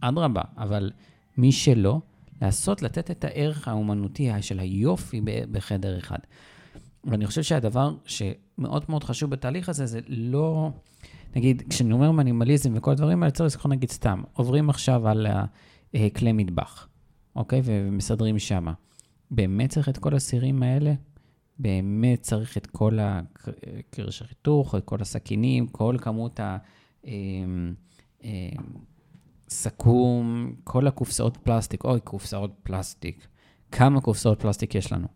אדרבה, 0.00 0.42
אבל 0.58 0.90
מי 1.36 1.52
שלא, 1.52 2.00
לעשות, 2.42 2.82
לתת 2.82 3.10
את 3.10 3.24
הערך 3.24 3.68
האומנותי 3.68 4.30
של 4.40 4.60
היופי 4.60 5.20
בחדר 5.50 5.98
אחד. 5.98 6.18
ואני 7.04 7.26
חושב 7.26 7.42
שהדבר 7.42 7.94
שמאוד 8.04 8.84
מאוד 8.88 9.04
חשוב 9.04 9.30
בתהליך 9.30 9.68
הזה, 9.68 9.86
זה 9.86 10.00
לא... 10.08 10.70
נגיד, 11.36 11.62
כשאני 11.70 11.92
אומר 11.92 12.10
מינימליזם 12.10 12.72
וכל 12.76 12.90
הדברים 12.90 13.22
האלה, 13.22 13.30
צריך 13.30 13.46
לזכור 13.46 13.70
נגיד 13.70 13.90
סתם, 13.90 14.22
עוברים 14.32 14.70
עכשיו 14.70 15.08
על 15.08 15.26
אה, 15.94 16.08
כלי 16.16 16.32
מטבח, 16.32 16.88
אוקיי? 17.36 17.60
ומסדרים 17.64 18.38
שמה. 18.38 18.72
באמת 19.30 19.70
צריך 19.70 19.88
את 19.88 19.98
כל 19.98 20.14
הסירים 20.14 20.62
האלה? 20.62 20.94
באמת 21.58 22.22
צריך 22.22 22.56
את 22.56 22.66
כל 22.66 22.98
הקרש 23.00 24.22
החיתוך, 24.22 24.74
את 24.74 24.84
כל 24.84 24.96
הסכינים, 25.00 25.66
כל 25.66 25.96
כמות 26.00 26.40
ה... 26.40 26.56
אה, 27.06 27.12
אה, 28.24 28.48
סכו"ם, 29.48 30.52
כל 30.64 30.86
הקופסאות 30.86 31.36
פלסטיק, 31.36 31.84
אוי, 31.84 32.00
קופסאות 32.00 32.50
פלסטיק. 32.62 33.26
כמה 33.72 34.00
קופסאות 34.00 34.42
פלסטיק 34.42 34.74
יש 34.74 34.92
לנו? 34.92 35.06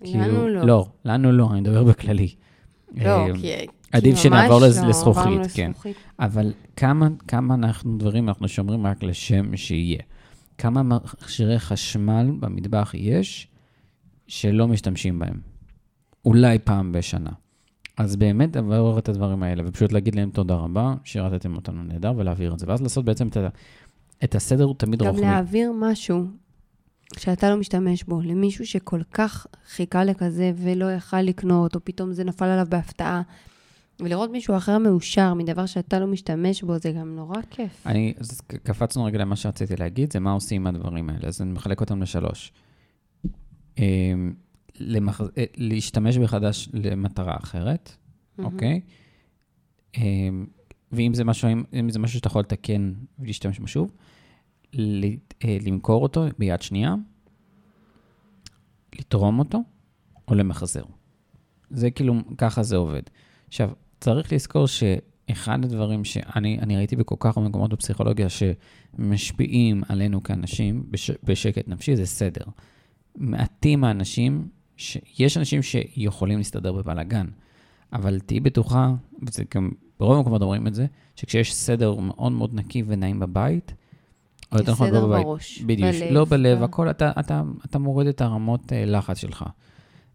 לנו 0.00 0.48
לא. 0.48 0.66
לא, 0.66 0.88
לנו 1.04 1.32
לא, 1.32 1.48
אני 1.52 1.60
מדבר 1.60 1.84
בכללי. 1.84 2.34
לא, 2.92 3.08
אה, 3.08 3.26
כי... 3.40 3.66
עדיף 3.92 4.16
שנעבור 4.16 4.60
לא, 4.60 4.66
לזכוכית, 4.66 5.40
כן. 5.54 5.70
לזכוכית. 5.70 5.96
אבל 6.20 6.52
כמה, 6.76 7.08
כמה 7.28 7.54
אנחנו 7.54 7.98
דברים 7.98 8.28
אנחנו 8.28 8.48
שומרים 8.48 8.86
רק 8.86 9.02
לשם 9.02 9.56
שיהיה? 9.56 10.02
כמה 10.58 10.82
מכשירי 10.82 11.58
חשמל 11.58 12.30
במטבח 12.40 12.90
יש 12.94 13.48
שלא 14.26 14.68
משתמשים 14.68 15.18
בהם? 15.18 15.40
אולי 16.24 16.58
פעם 16.58 16.92
בשנה. 16.92 17.30
אז 17.96 18.16
באמת 18.16 18.56
לעבור 18.56 18.98
את 18.98 19.08
הדברים 19.08 19.42
האלה, 19.42 19.62
ופשוט 19.66 19.92
להגיד 19.92 20.14
להם 20.14 20.30
תודה 20.30 20.54
רבה, 20.54 20.94
שירתתם 21.04 21.56
אותנו 21.56 21.82
נהדר, 21.82 22.12
ולהעביר 22.16 22.54
את 22.54 22.58
זה. 22.58 22.66
ואז 22.68 22.82
לעשות 22.82 23.04
בעצם 23.04 23.28
את, 23.28 23.36
ה, 23.36 23.48
את 24.24 24.34
הסדר 24.34 24.64
הוא 24.64 24.74
תמיד 24.78 25.00
גם 25.00 25.06
רוחבי. 25.06 25.22
להעביר 25.22 25.72
משהו 25.80 26.24
שאתה 27.18 27.50
לא 27.50 27.56
משתמש 27.56 28.04
בו 28.04 28.20
למישהו 28.20 28.66
שכל 28.66 29.00
כך 29.12 29.46
חיכה 29.68 30.04
לכזה 30.04 30.52
ולא 30.56 30.92
יכל 30.92 31.20
לקנות, 31.20 31.74
או 31.74 31.80
פתאום 31.84 32.12
זה 32.12 32.24
נפל 32.24 32.44
עליו 32.44 32.66
בהפתעה. 32.68 33.22
ולראות 34.00 34.30
מישהו 34.30 34.56
אחר 34.56 34.78
מאושר 34.78 35.34
מדבר 35.34 35.66
שאתה 35.66 35.98
לא 35.98 36.06
משתמש 36.06 36.62
בו, 36.62 36.78
זה 36.78 36.92
גם 36.92 37.16
נורא 37.16 37.42
כיף. 37.50 37.86
אני, 37.86 38.14
אז 38.18 38.40
קפצנו 38.40 39.04
רגע 39.04 39.18
למה 39.18 39.36
שרציתי 39.36 39.76
להגיד, 39.76 40.12
זה 40.12 40.20
מה 40.20 40.32
עושים 40.32 40.66
עם 40.66 40.74
הדברים 40.74 41.10
האלה. 41.10 41.28
אז 41.28 41.42
אני 41.42 41.52
מחלק 41.52 41.80
אותם 41.80 42.02
לשלוש. 42.02 42.52
אה, 43.78 43.84
למח... 44.78 45.20
אה, 45.20 45.44
להשתמש 45.56 46.16
מחדש 46.18 46.68
למטרה 46.72 47.36
אחרת. 47.42 47.92
אוקיי? 48.38 48.80
אה, 49.96 50.02
ואם 50.92 51.14
זה 51.14 51.24
משהו, 51.24 51.48
אם- 51.72 51.90
זה 51.90 51.98
משהו 51.98 52.16
שאתה 52.16 52.26
יכול 52.28 52.40
לתקן 52.40 52.92
ולהשתמש 53.18 53.58
בו 53.58 53.66
שוב, 53.66 53.90
אה, 54.78 54.78
למכור 55.66 56.02
אותו 56.02 56.24
ביד 56.38 56.62
שנייה, 56.62 56.94
לתרום 58.98 59.38
אותו 59.38 59.58
או 60.28 60.34
למחזר. 60.34 60.84
זה 61.70 61.90
כאילו, 61.90 62.14
ככה 62.38 62.62
זה 62.62 62.76
עובד. 62.76 63.02
עכשיו, 63.48 63.70
צריך 64.00 64.32
לזכור 64.32 64.66
שאחד 64.66 65.64
הדברים 65.64 66.04
שאני 66.04 66.58
אני 66.58 66.76
ראיתי 66.76 66.96
בכל 66.96 67.14
כך 67.18 67.36
הרבה 67.36 67.48
מקומות 67.48 67.72
בפסיכולוגיה 67.72 68.26
שמשפיעים 68.28 69.82
עלינו 69.88 70.22
כאנשים 70.22 70.86
בש, 70.90 71.10
בשקט 71.24 71.68
נפשי, 71.68 71.96
זה 71.96 72.06
סדר. 72.06 72.44
מעטים 73.16 73.84
האנשים, 73.84 74.48
ש, 74.76 74.98
יש 75.18 75.36
אנשים 75.36 75.62
שיכולים 75.62 76.38
להסתדר 76.38 76.72
בבלאגן, 76.72 77.26
אבל 77.92 78.20
תהיי 78.20 78.40
בטוחה, 78.40 78.94
וזה 79.22 79.42
גם, 79.54 79.70
ברוב 80.00 80.16
המקומות 80.16 80.42
אומרים 80.42 80.66
את 80.66 80.74
זה, 80.74 80.86
שכשיש 81.16 81.54
סדר 81.54 81.94
מאוד 81.94 82.32
מאוד 82.32 82.54
נקי 82.54 82.82
ונעים 82.86 83.20
בבית, 83.20 83.72
או 84.52 84.58
יותר 84.58 84.72
נכון, 84.72 84.90
לא 84.90 85.06
בבית, 85.06 85.24
בראש, 85.24 85.62
בדיוק, 85.62 85.94
בלב, 85.94 86.12
לא 86.12 86.24
בלב, 86.24 86.58
ב- 86.58 86.62
הכל, 86.62 86.90
אתה, 86.90 87.12
אתה, 87.20 87.42
אתה 87.64 87.78
מוריד 87.78 88.08
את 88.08 88.20
הרמות 88.20 88.72
אה, 88.72 88.84
לחץ 88.84 89.18
שלך. 89.18 89.44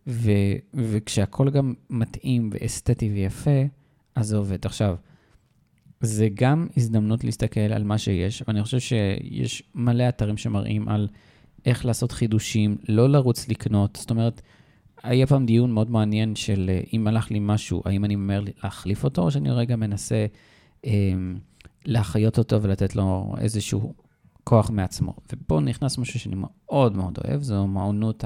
ו, 0.07 0.31
וכשהכול 0.73 1.49
גם 1.49 1.73
מתאים 1.89 2.49
ואסתטי 2.53 3.09
ויפה, 3.09 3.63
אז 4.15 4.27
זה 4.27 4.37
עובד. 4.37 4.65
עכשיו, 4.65 4.95
זה 6.01 6.27
גם 6.33 6.67
הזדמנות 6.77 7.23
להסתכל 7.23 7.59
על 7.59 7.83
מה 7.83 7.97
שיש, 7.97 8.43
ואני 8.47 8.63
חושב 8.63 8.79
שיש 8.79 9.63
מלא 9.75 10.09
אתרים 10.09 10.37
שמראים 10.37 10.89
על 10.89 11.07
איך 11.65 11.85
לעשות 11.85 12.11
חידושים, 12.11 12.77
לא 12.89 13.09
לרוץ 13.09 13.49
לקנות. 13.49 13.97
זאת 14.01 14.09
אומרת, 14.09 14.41
היה 15.03 15.27
פעם 15.27 15.45
דיון 15.45 15.71
מאוד 15.71 15.91
מעניין 15.91 16.35
של 16.35 16.69
אה, 16.69 16.81
אם 16.93 17.07
הלך 17.07 17.31
לי 17.31 17.39
משהו, 17.41 17.81
האם 17.85 18.05
אני 18.05 18.15
ממהר 18.15 18.43
להחליף 18.63 19.03
אותו, 19.03 19.21
או 19.21 19.31
שאני 19.31 19.51
רגע 19.51 19.75
מנסה 19.75 20.25
אה, 20.85 20.91
להחיות 21.85 22.37
אותו 22.37 22.61
ולתת 22.61 22.95
לו 22.95 23.35
איזשהו 23.37 23.93
כוח 24.43 24.69
מעצמו. 24.69 25.13
ופה 25.33 25.59
נכנס 25.59 25.97
משהו 25.97 26.19
שאני 26.19 26.35
מאוד 26.37 26.95
מאוד 26.95 27.17
אוהב, 27.25 27.41
זו 27.41 27.67
מעונות 27.67 28.23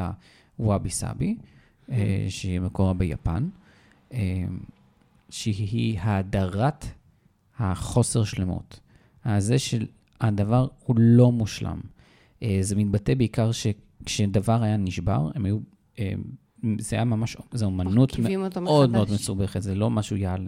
הוואבי 0.58 0.90
סאבי, 0.90 1.38
שהיא 2.30 2.60
מקורה 2.60 2.94
ביפן, 2.94 3.50
אה, 4.14 4.44
שהיא 5.30 6.00
האדרת 6.00 6.86
החוסר 7.60 8.24
שלמות. 8.24 8.80
זה 9.38 9.56
שהדבר 9.60 10.68
הוא 10.86 10.96
לא 11.00 11.32
מושלם. 11.32 11.80
אה, 12.44 12.58
זה 12.62 12.76
מתבטא 12.76 13.14
בעיקר 13.14 13.52
שכשדבר 13.52 14.64
היה 14.64 14.78
נשבר, 14.78 15.30
הם 15.36 15.46
היו, 15.46 15.58
אה, 16.00 16.14
זה 16.80 16.96
היה 16.96 17.06
ממש, 17.06 17.38
זו 17.52 17.66
אומנות 17.66 18.20
מאוד. 18.20 18.90
מאוד 18.90 19.12
מסובכת, 19.12 19.62
זה 19.62 19.76
לא 19.76 19.90
משהו 19.90 20.18
יעל, 20.18 20.48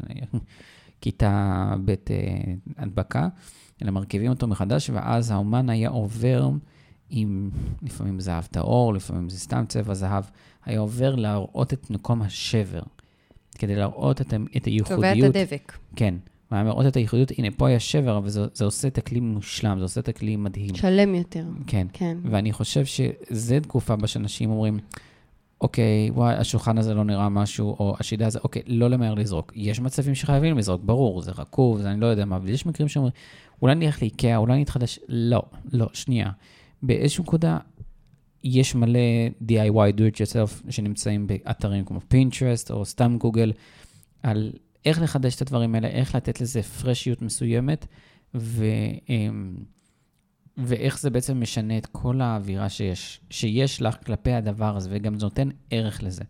כיתה 1.02 1.74
ב' 1.86 1.90
אה, 1.90 1.96
הדבקה, 2.78 3.28
אלא 3.84 3.92
מרכיבים 3.92 4.30
אותו 4.30 4.48
מחדש, 4.48 4.90
ואז 4.90 5.32
האומן 5.32 5.70
היה 5.70 5.90
עובר 5.90 6.50
עם, 7.10 7.50
לפעמים 7.82 8.20
זהב 8.20 8.44
טהור, 8.44 8.94
לפעמים 8.94 9.30
זה 9.30 9.40
סתם 9.40 9.66
צבע 9.68 9.94
זהב, 9.94 10.24
היה 10.68 10.80
עובר 10.80 11.16
להראות 11.16 11.74
את 11.74 11.90
מקום 11.90 12.22
השבר, 12.22 12.82
כדי 13.58 13.76
להראות 13.76 14.22
את, 14.22 14.34
את 14.58 14.68
קובע 14.88 15.08
הייחודיות. 15.08 15.36
את 15.36 15.36
הדבק. 15.36 15.78
כן, 15.96 16.16
והיה 16.52 16.64
מראות 16.64 16.86
את 16.86 16.96
הייחודיות, 16.96 17.32
הנה, 17.38 17.48
פה 17.58 17.68
היה 17.68 17.80
שבר, 17.80 18.18
אבל 18.18 18.30
זה, 18.30 18.46
זה 18.54 18.66
עושה 18.66 18.88
את 18.88 18.98
הכלי 18.98 19.20
מושלם, 19.20 19.78
זה 19.78 19.86
עושה 19.86 20.02
את 20.02 20.08
הכלי 20.08 20.36
מדהים. 20.36 20.76
שלם 20.76 21.16
יותר. 21.16 21.46
כן. 21.68 21.88
כן. 21.94 22.18
ואני 22.24 22.54
חושב 22.54 22.86
שזו 22.86 23.56
תקופה 23.62 23.96
בה 23.96 24.08
שאנשים 24.08 24.50
אומרים, 24.50 24.80
אוקיי, 25.62 26.10
וואי, 26.14 26.36
השולחן 26.36 26.78
הזה 26.78 26.94
לא 26.94 27.04
נראה 27.04 27.30
משהו, 27.30 27.70
או 27.70 27.96
השידה 28.00 28.28
הזה, 28.28 28.40
אוקיי, 28.44 28.62
לא 28.68 28.90
למהר 28.90 29.14
לזרוק. 29.14 29.52
יש 29.56 29.80
מצבים 29.80 30.16
שחייבים 30.16 30.58
לזרוק, 30.58 30.82
ברור, 30.86 31.22
זה 31.22 31.32
רקוב, 31.38 31.82
זה 31.82 31.92
אני 31.92 32.00
לא 32.00 32.06
יודע 32.06 32.26
מה, 32.26 32.36
אבל 32.36 32.50
יש 32.50 32.66
מקרים 32.66 32.88
שאומרים, 32.88 33.14
אולי 33.62 33.76
נלך 33.76 34.02
לאיקאה, 34.02 34.38
אולי 34.38 34.62
נתחדש. 34.62 35.00
לא, 35.08 35.42
לא, 35.72 35.88
שנייה. 35.94 36.30
באיזושהי 36.84 37.22
נקודה, 37.24 37.58
יש 38.44 38.76
מלא 38.76 39.00
DIY, 39.42 39.94
do 39.98 40.00
it 40.00 40.16
yourself, 40.16 40.72
שנמצאים 40.72 41.28
באתרים 41.28 41.86
כמו 41.86 42.00
פינטרסט, 42.08 42.72
או 42.72 42.86
סתם 42.86 43.18
גוגל, 43.20 43.54
על 44.24 44.52
איך 44.86 45.02
לחדש 45.02 45.36
את 45.36 45.42
הדברים 45.42 45.76
האלה, 45.76 45.88
איך 45.88 46.16
לתת 46.16 46.42
לזה 46.42 46.64
פרשיות 46.64 47.22
מסוימת, 47.22 47.86
ו... 48.36 48.66
אמ, 49.10 49.56
ואיך 50.58 51.00
זה 51.00 51.10
בעצם 51.10 51.42
משנה 51.42 51.78
את 51.78 51.86
כל 51.86 52.22
האווירה 52.22 52.70
שיש, 52.70 53.20
שיש 53.30 53.82
לך 53.82 53.98
כלפי 54.06 54.32
הדבר 54.32 54.78
הזה, 54.78 54.90
וגם 54.92 55.20
זה 55.20 55.26
נותן 55.26 55.50
ערך 55.72 56.04
לזה. 56.04 56.24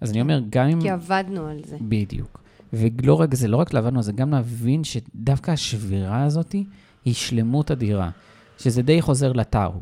אז 0.00 0.10
אני 0.10 0.20
אומר, 0.20 0.40
גם 0.50 0.68
אם... 0.68 0.80
כי 0.80 0.90
עבדנו 0.90 1.46
על 1.46 1.60
זה. 1.64 1.76
בדיוק. 1.80 2.42
ולא 2.72 3.14
רק 3.14 3.34
זה, 3.34 3.48
לא 3.48 3.56
רק 3.56 3.72
לעבדנו 3.72 3.98
על 3.98 4.02
זה, 4.02 4.12
גם 4.12 4.30
להבין 4.30 4.84
שדווקא 4.84 5.50
השבירה 5.50 6.22
הזאת 6.22 6.52
היא 7.04 7.14
שלמות 7.14 7.70
אדירה, 7.70 8.10
שזה 8.58 8.82
די 8.82 9.02
חוזר 9.02 9.32
לטאו, 9.32 9.80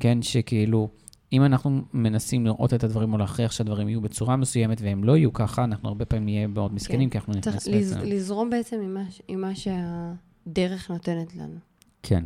כן? 0.00 0.22
שכאילו, 0.22 0.88
אם 1.32 1.44
אנחנו 1.44 1.80
מנסים 1.94 2.44
לראות 2.46 2.74
את 2.74 2.84
הדברים 2.84 3.12
או 3.12 3.18
להכריח 3.18 3.52
שהדברים 3.52 3.88
יהיו 3.88 4.00
בצורה 4.00 4.36
מסוימת 4.36 4.80
והם 4.80 5.04
לא 5.04 5.16
יהיו 5.16 5.32
ככה, 5.32 5.64
אנחנו 5.64 5.88
הרבה 5.88 6.04
פעמים 6.04 6.24
נהיה 6.24 6.46
מאוד 6.46 6.74
מסכנים, 6.74 7.10
כי 7.10 7.18
אנחנו 7.18 7.32
צריך 7.40 7.46
נכנס 7.56 7.68
לז- 7.68 7.94
בעצם... 7.94 8.06
לזרום 8.06 8.50
בעצם 8.50 8.76
עם 8.84 8.94
מה 8.94 9.02
עם 9.28 9.40
מה 9.40 9.50
שהדרך 9.54 10.90
נותנת 10.90 11.36
לנו. 11.36 11.54
כן. 12.02 12.24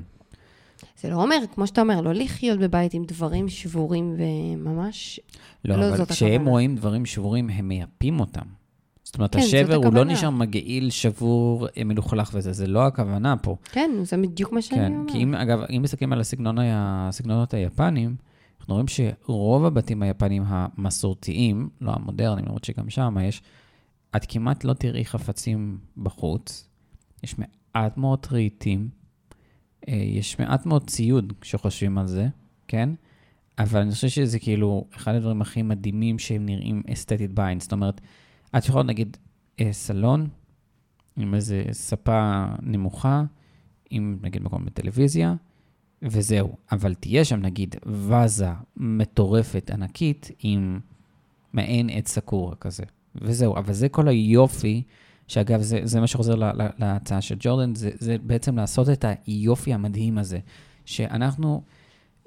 זה 1.01 1.11
לא 1.11 1.23
אומר, 1.23 1.37
כמו 1.55 1.67
שאתה 1.67 1.81
אומר, 1.81 2.01
לא 2.01 2.13
לחיות 2.13 2.59
בבית 2.59 2.95
עם 2.95 3.05
דברים 3.05 3.49
שבורים 3.49 4.17
וממש... 4.19 5.21
לא, 5.65 5.77
לא 5.77 5.89
אבל 5.95 6.05
כשהם 6.05 6.29
הכוונה. 6.35 6.51
רואים 6.51 6.77
דברים 6.77 7.07
שבורים, 7.07 7.51
הם 7.51 7.69
מייפים 7.69 8.21
אותם. 8.21 8.47
זאת 9.05 9.15
אומרת, 9.19 9.33
כן, 9.37 9.39
השבר 9.43 9.75
הוא 9.75 9.95
לא. 9.95 10.05
נשאר 10.05 10.31
מגעיל, 10.31 10.91
שבור, 10.91 11.67
אה, 11.77 11.85
מלוכלך 11.85 12.31
וזה, 12.35 12.53
זה 12.53 12.67
לא 12.67 12.87
הכוונה 12.87 13.37
פה. 13.37 13.57
כן, 13.73 13.91
זה 14.03 14.17
בדיוק 14.17 14.53
מה 14.53 14.63
שאני 14.63 14.81
כן, 14.81 14.93
אומרת. 14.95 15.11
כי 15.13 15.23
אם, 15.23 15.35
אגב, 15.35 15.61
אם 15.77 15.83
מסתכלים 15.83 16.13
על 16.13 16.21
הסגנון, 16.21 16.57
הסגנונות 16.61 17.55
היפנים, 17.55 18.17
אנחנו 18.67 18.75
רואים 18.75 18.89
שרוב 18.89 19.65
הבתים 19.65 20.03
היפנים 20.03 20.43
המסורתיים, 20.47 21.69
לא 21.81 21.93
המודרניים, 21.93 22.47
למרות 22.47 22.65
שגם 22.65 22.91
שם 22.91 23.17
יש, 23.23 23.43
את 24.17 24.27
כמעט 24.29 24.65
לא 24.65 24.73
תראי 24.73 25.05
חפצים 25.05 25.79
בחוץ. 25.97 26.69
יש 27.23 27.35
מעט 27.39 27.97
מאוד 27.97 28.27
רהיטים, 28.33 28.89
אה, 29.89 29.95
יש 29.95 30.39
מעט 30.39 30.67
מאוד 30.67 30.91
ציוד 30.91 31.33
כשחושבים 31.41 31.99
על 31.99 32.07
זה, 32.07 32.29
כן? 32.69 32.89
אבל 33.59 33.81
אני 33.81 33.91
חושב 33.91 34.09
שזה 34.09 34.39
כאילו 34.39 34.87
אחד 34.97 35.15
הדברים 35.15 35.43
הכי 35.43 35.63
מדהימים 35.63 36.19
שהם 36.19 36.47
נראים 36.47 36.83
אסתטית 36.93 37.33
בעין. 37.33 37.61
זאת 37.61 37.73
אומרת, 37.73 38.01
את 38.57 38.65
יכולה 38.65 38.85
נגיד 38.85 39.17
אה, 39.61 39.73
סלון 39.73 40.29
עם 41.17 41.35
איזה 41.35 41.65
ספה 41.73 42.47
נמוכה, 42.63 43.25
עם 43.91 44.19
נגיד 44.23 44.43
מקום 44.43 44.65
בטלוויזיה, 44.65 45.35
וזהו. 46.07 46.57
אבל 46.73 46.95
תהיה 46.95 47.25
שם 47.25 47.41
נגיד 47.41 47.77
ואזה 47.87 48.49
מטורפת 48.77 49.71
ענקית 49.75 50.31
עם 50.39 50.81
מעין 51.53 51.91
עץ 51.91 52.09
סקורה 52.09 52.55
כזה, 52.57 52.85
וזהו. 53.15 53.57
אבל 53.57 53.73
זה 53.73 53.89
כל 53.89 54.09
היופי, 54.09 54.83
שאגב, 55.29 55.63
זה, 55.63 55.81
זה 55.85 56.01
מה 56.01 56.07
שחוזר 56.07 56.35
ל- 56.35 56.63
ל- 56.63 56.69
להצעה 56.79 57.21
של 57.21 57.37
ג'ורדן, 57.39 57.75
זה, 57.75 57.91
זה 57.99 58.17
בעצם 58.23 58.57
לעשות 58.57 58.89
את 58.89 59.05
היופי 59.27 59.75
המדהים 59.75 60.19
הזה, 60.19 60.39
שאנחנו... 60.85 61.63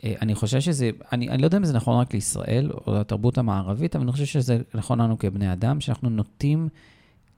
אה, 0.04 0.14
אני 0.22 0.36
חושב 0.36 0.60
שזה, 0.60 0.90
אני, 1.12 1.30
אני 1.30 1.42
לא 1.42 1.48
יודע 1.48 1.58
אם 1.58 1.66
זה 1.66 1.74
נכון 1.74 2.02
רק 2.02 2.14
לישראל 2.14 2.72
או 2.88 2.96
לתרבות 2.96 3.38
המערבית, 3.38 3.96
אבל 3.96 4.04
אני 4.04 4.12
חושב 4.12 4.26
שזה 4.26 4.58
נכון 4.74 5.02
לנו 5.02 5.18
כבני 5.18 5.54
אדם, 5.54 5.82
שאנחנו 5.82 6.10
נוטים 6.10 6.70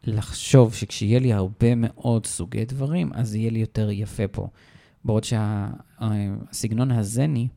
לחשוב 0.04 0.74
שכשיהיה 0.74 1.20
לי 1.20 1.34
הרבה 1.34 1.76
מאוד 1.76 2.26
סוגי 2.26 2.66
דברים, 2.66 3.12
אז 3.14 3.36
יהיה 3.36 3.52
לי 3.52 3.60
יותר 3.60 3.90
יפה 3.92 4.28
פה. 4.28 4.48
בעוד 5.05 5.24
שהסגנון 5.24 6.91
הזני, 6.91 7.48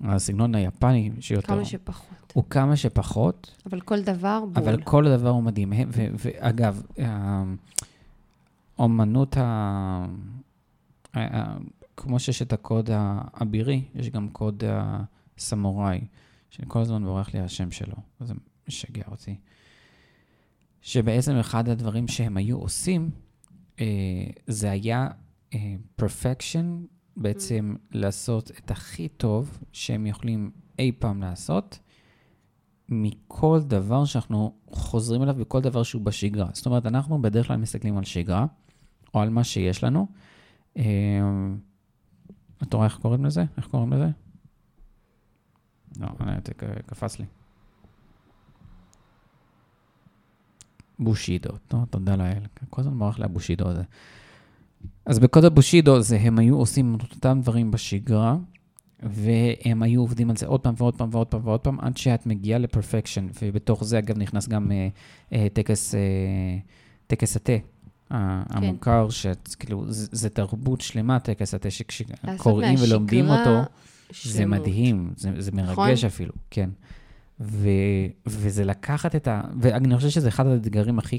הסגנון 0.00 0.54
היפני 0.54 1.10
שיותר, 1.20 1.46
כמה 1.48 1.64
שפחות. 1.64 2.32
הוא 2.32 2.44
כמה 2.50 2.76
שפחות, 2.76 3.62
אבל 3.66 3.80
כל 3.80 4.02
דבר 4.02 4.44
בול. 4.52 4.64
אבל 4.64 4.82
כל 4.82 5.04
דבר 5.16 5.28
הוא 5.28 5.42
מדהים. 5.42 5.72
ו- 5.72 6.06
ואגב, 6.18 6.82
האומנות 8.78 9.36
ה... 9.36 10.06
ה- 11.16 11.56
כמו 11.96 12.18
שיש 12.18 12.42
את 12.42 12.52
הקוד 12.52 12.90
האבירי, 12.92 13.84
יש 13.94 14.10
גם 14.10 14.28
קוד 14.28 14.62
הסמוראי, 15.36 16.00
שכל 16.50 16.80
הזמן 16.80 17.04
בורח 17.04 17.34
לי 17.34 17.40
השם 17.40 17.70
שלו, 17.70 17.96
זה 18.20 18.34
משגע 18.68 19.02
אותי. 19.10 19.36
שבעצם 20.80 21.36
אחד 21.36 21.68
הדברים 21.68 22.08
שהם 22.08 22.36
היו 22.36 22.56
עושים, 22.58 23.10
אה, 23.80 23.86
זה 24.46 24.70
היה 24.70 25.08
אה, 25.56 25.74
perfection, 26.00 26.64
בעצם 27.16 27.76
לעשות 27.90 28.50
את 28.50 28.70
הכי 28.70 29.08
טוב 29.08 29.58
שהם 29.72 30.06
יכולים 30.06 30.50
אי 30.78 30.92
פעם 30.98 31.22
לעשות, 31.22 31.78
מכל 32.88 33.60
דבר 33.66 34.04
שאנחנו 34.04 34.54
חוזרים 34.70 35.22
אליו 35.22 35.34
בכל 35.34 35.60
דבר 35.60 35.82
שהוא 35.82 36.02
בשגרה. 36.02 36.48
זאת 36.52 36.66
אומרת, 36.66 36.86
אנחנו 36.86 37.22
בדרך 37.22 37.46
כלל 37.46 37.56
מסתכלים 37.56 37.98
על 37.98 38.04
שגרה, 38.04 38.46
או 39.14 39.20
על 39.20 39.30
מה 39.30 39.44
שיש 39.44 39.84
לנו. 39.84 40.06
אה, 40.76 40.84
אתה 42.62 42.76
רואה 42.76 42.86
איך 42.86 42.98
קוראים 42.98 43.24
לזה? 43.24 43.44
איך 43.56 43.66
קוראים 43.66 43.92
לזה? 43.92 44.08
לא, 46.00 46.08
אה, 46.26 46.36
קפץ 46.86 47.18
לי. 47.18 47.26
בושידו, 50.98 51.50
לא, 51.72 51.78
תודה 51.90 52.16
לאל. 52.16 52.42
כל 52.70 52.80
הזמן 52.80 52.98
ברח 52.98 53.18
לי 53.18 53.24
הבושידו 53.24 53.68
הזה. 53.68 53.82
אז 55.06 55.18
בקוד 55.18 55.44
הבושידו 55.44 56.00
זה, 56.00 56.16
הם 56.16 56.38
היו 56.38 56.56
עושים 56.56 56.94
את 56.94 57.14
אותם 57.14 57.38
דברים 57.42 57.70
בשגרה, 57.70 58.36
והם 59.02 59.82
היו 59.82 60.00
עובדים 60.00 60.30
על 60.30 60.36
זה 60.36 60.46
עוד 60.46 60.60
פעם 60.60 60.74
ועוד 60.76 60.96
פעם 60.96 61.08
ועוד 61.12 61.26
פעם 61.26 61.40
ועוד 61.44 61.60
פעם, 61.60 61.80
עד 61.80 61.96
שאת 61.96 62.26
מגיעה 62.26 62.58
לפרפקשן, 62.58 63.26
ובתוך 63.42 63.84
זה, 63.84 63.98
אגב, 63.98 64.18
נכנס 64.18 64.48
גם 64.48 64.72
אה, 64.72 64.88
אה, 65.32 65.46
טקס, 65.52 65.94
אה, 65.94 66.00
טקס 67.06 67.36
התה. 67.36 67.52
המוכר, 68.10 69.08
שכאילו, 69.10 69.84
זה, 69.88 70.08
זה 70.12 70.28
תרבות 70.28 70.80
שלמה, 70.80 71.18
טקס 71.18 71.54
התה, 71.54 71.70
שכשקוראים 71.70 72.78
ולומדים 72.80 73.28
אותו, 73.28 73.50
זה 73.50 73.64
שלמות. 74.12 74.60
מדהים, 74.60 75.12
זה, 75.16 75.30
זה 75.38 75.52
מרגש 75.52 75.72
נכון? 75.72 76.06
אפילו, 76.06 76.32
כן. 76.50 76.70
ו, 77.40 77.68
וזה 78.26 78.64
לקחת 78.64 79.16
את 79.16 79.28
ה... 79.28 79.40
ואני 79.60 79.96
חושב 79.96 80.08
שזה 80.08 80.28
אחד 80.28 80.46
האתגרים 80.46 80.98
הכי 80.98 81.18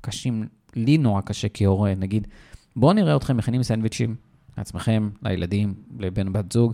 קשים, 0.00 0.46
לי 0.76 0.98
נורא 0.98 1.20
קשה 1.20 1.48
כהורה, 1.54 1.94
נגיד, 1.94 2.28
בואו 2.76 2.92
נראה 2.92 3.16
אתכם 3.16 3.36
מכינים 3.36 3.62
סנדוויצ'ים 3.62 4.14
לעצמכם, 4.58 5.10
לילדים, 5.22 5.74
לבן 5.98 6.32
בת 6.32 6.52
זוג, 6.52 6.72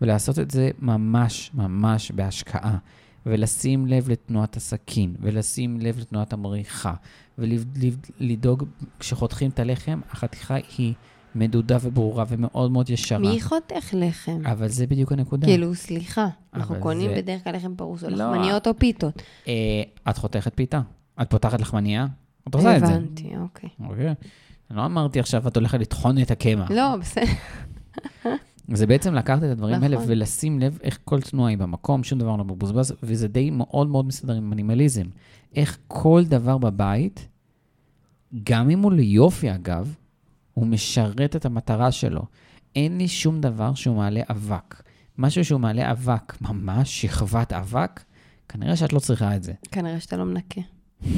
ולעשות 0.00 0.38
את 0.38 0.50
זה 0.50 0.70
ממש 0.78 1.50
ממש 1.54 2.10
בהשקעה, 2.10 2.76
ולשים 3.26 3.86
לב 3.86 4.08
לתנועת 4.10 4.56
הסכין, 4.56 5.14
ולשים 5.20 5.80
לב 5.80 5.98
לתנועת 5.98 6.32
המריחה, 6.32 6.94
ולדאוג, 7.38 8.64
כשחותכים 8.98 9.50
את 9.50 9.58
הלחם, 9.58 10.00
החתיכה 10.10 10.56
היא 10.78 10.94
מדודה 11.34 11.76
וברורה 11.82 12.24
ומאוד 12.28 12.70
מאוד 12.72 12.90
ישרה. 12.90 13.18
מי 13.18 13.40
חותך 13.40 13.88
לחם? 13.92 14.40
אבל 14.44 14.68
זה 14.68 14.86
בדיוק 14.86 15.12
הנקודה. 15.12 15.46
כאילו, 15.46 15.74
סליחה, 15.74 16.28
אנחנו 16.54 16.74
קונים 16.80 17.10
זה- 17.10 17.16
בדרך 17.16 17.44
כלל 17.44 17.56
לחם 17.56 17.74
פרוס 17.76 18.04
או 18.04 18.10
לא. 18.10 18.16
לחמניות 18.16 18.66
או 18.66 18.72
פיתות. 18.78 19.22
אה, 19.48 19.52
את 20.10 20.16
חותכת 20.18 20.52
פיתה, 20.56 20.80
את 21.22 21.30
פותחת 21.30 21.60
לחמניה, 21.60 22.06
את 22.48 22.54
עושה 22.54 22.76
את 22.76 22.86
זה. 22.86 22.94
הבנתי, 22.94 23.30
אוקיי. 23.36 23.68
אוקיי. 23.88 24.14
לא 24.72 24.84
אמרתי 24.84 25.20
עכשיו, 25.20 25.48
את 25.48 25.56
הולכת 25.56 25.80
לטחון 25.80 26.18
את 26.18 26.30
הקמח. 26.30 26.70
לא, 26.70 26.96
בסדר. 26.96 27.24
זה 28.74 28.86
בעצם 28.86 29.14
לקחת 29.14 29.38
את 29.38 29.48
הדברים 29.48 29.82
האלה 29.82 29.96
נכון. 29.96 30.08
ולשים 30.10 30.60
לב 30.60 30.78
איך 30.82 30.98
כל 31.04 31.20
תנועה 31.20 31.50
היא 31.50 31.58
במקום, 31.58 32.04
שום 32.04 32.18
דבר 32.18 32.36
לא 32.36 32.44
מבוזבז, 32.44 32.94
וזה 33.02 33.28
די 33.28 33.50
מאוד 33.50 33.88
מאוד 33.88 34.06
מסתדר 34.06 34.32
עם 34.32 34.50
מינימליזם. 34.50 35.06
איך 35.54 35.78
כל 35.88 36.22
דבר 36.24 36.58
בבית, 36.58 37.28
גם 38.44 38.70
אם 38.70 38.82
הוא 38.82 38.92
ליופי 38.92 39.54
אגב, 39.54 39.94
הוא 40.54 40.66
משרת 40.66 41.36
את 41.36 41.44
המטרה 41.44 41.92
שלו. 41.92 42.22
אין 42.76 42.98
לי 42.98 43.08
שום 43.08 43.40
דבר 43.40 43.74
שהוא 43.74 43.96
מעלה 43.96 44.20
אבק. 44.30 44.82
משהו 45.18 45.44
שהוא 45.44 45.60
מעלה 45.60 45.90
אבק, 45.90 46.40
ממש 46.40 47.02
שכבת 47.02 47.52
אבק, 47.52 48.02
כנראה 48.48 48.76
שאת 48.76 48.92
לא 48.92 48.98
צריכה 48.98 49.36
את 49.36 49.42
זה. 49.42 49.52
כנראה 49.70 50.00
שאתה 50.00 50.16
לא 50.16 50.24
מנקה. 50.24 50.60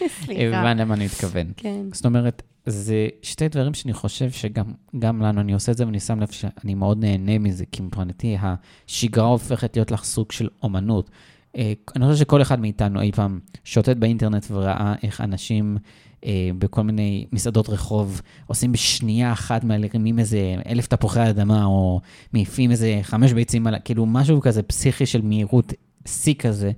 סליחה. 0.24 0.58
הבנת 0.58 0.80
למה 0.80 0.94
אני 0.94 1.04
מתכוון. 1.04 1.52
כן. 1.56 1.82
זאת 1.92 2.06
אומרת, 2.06 2.42
זה 2.66 3.08
שתי 3.22 3.48
דברים 3.48 3.74
שאני 3.74 3.92
חושב 3.92 4.30
שגם 4.30 4.64
גם 4.98 5.22
לנו, 5.22 5.40
אני 5.40 5.52
עושה 5.52 5.72
את 5.72 5.76
זה 5.76 5.86
ואני 5.86 6.00
שם 6.00 6.20
לב 6.20 6.30
שאני 6.30 6.74
מאוד 6.74 7.04
נהנה 7.04 7.38
מזה, 7.38 7.64
כי 7.72 7.82
מבחינתי 7.82 8.36
השגרה 8.40 9.26
הופכת 9.26 9.76
להיות 9.76 9.90
לך 9.90 10.04
סוג 10.04 10.32
של 10.32 10.48
אומנות. 10.62 11.10
אה, 11.56 11.72
אני 11.96 12.04
חושב 12.06 12.18
שכל 12.18 12.42
אחד 12.42 12.60
מאיתנו 12.60 13.00
אי 13.00 13.12
פעם 13.12 13.40
שוטט 13.64 13.96
באינטרנט 13.96 14.46
וראה 14.50 14.94
איך 15.02 15.20
אנשים 15.20 15.78
אה, 16.24 16.50
בכל 16.58 16.82
מיני 16.82 17.26
מסעדות 17.32 17.68
רחוב 17.68 18.20
עושים 18.46 18.72
בשנייה 18.72 19.32
אחת 19.32 19.64
מרימים 19.64 20.18
איזה 20.18 20.56
אלף 20.66 20.86
תפוחי 20.86 21.30
אדמה, 21.30 21.64
או 21.64 22.00
מעיפים 22.32 22.70
איזה 22.70 22.98
חמש 23.02 23.32
ביצים, 23.32 23.66
על, 23.66 23.74
כאילו 23.84 24.06
משהו 24.06 24.40
כזה 24.40 24.62
פסיכי 24.62 25.06
של 25.06 25.22
מהירות 25.22 25.72
שיא 26.06 26.34
כזה, 26.34 26.72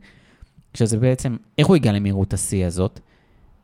שזה 0.76 0.99
בעצם, 0.99 1.37
איך 1.59 1.66
הוא 1.66 1.76
הגיע 1.76 1.92
למהירות 1.92 2.33
השיא 2.33 2.66
הזאת? 2.66 3.00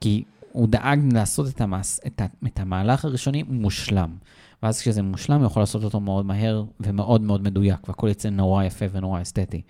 כי 0.01 0.25
הוא 0.53 0.69
דאג 0.69 1.13
לעשות 1.13 1.49
את, 1.49 1.61
המס, 1.61 2.01
את, 2.07 2.21
ה, 2.21 2.27
את 2.47 2.61
המהלך 2.61 3.05
הראשוני 3.05 3.43
מושלם. 3.43 4.17
ואז 4.63 4.81
כשזה 4.81 5.03
מושלם, 5.03 5.39
הוא 5.39 5.47
יכול 5.47 5.63
לעשות 5.63 5.85
אותו 5.85 6.01
מאוד 6.01 6.27
מהר 6.27 6.65
ומאוד 6.81 7.21
מאוד 7.21 7.43
מדויק, 7.43 7.89
והכל 7.89 8.09
יצא 8.11 8.31
נורא 8.31 8.65
יפה 8.65 8.85
ונורא 8.93 9.23
אסתטי. 9.23 9.63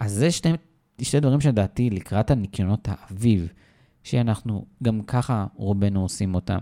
אז 0.00 0.12
זה 0.12 0.30
שתי, 0.30 0.48
שתי 1.02 1.20
דברים 1.20 1.40
שלדעתי 1.40 1.90
לקראת 1.90 2.30
הניקיונות 2.30 2.88
האביב, 2.90 3.48
שאנחנו 4.02 4.64
גם 4.82 5.02
ככה 5.02 5.46
רובנו 5.54 6.02
עושים 6.02 6.34
אותם, 6.34 6.58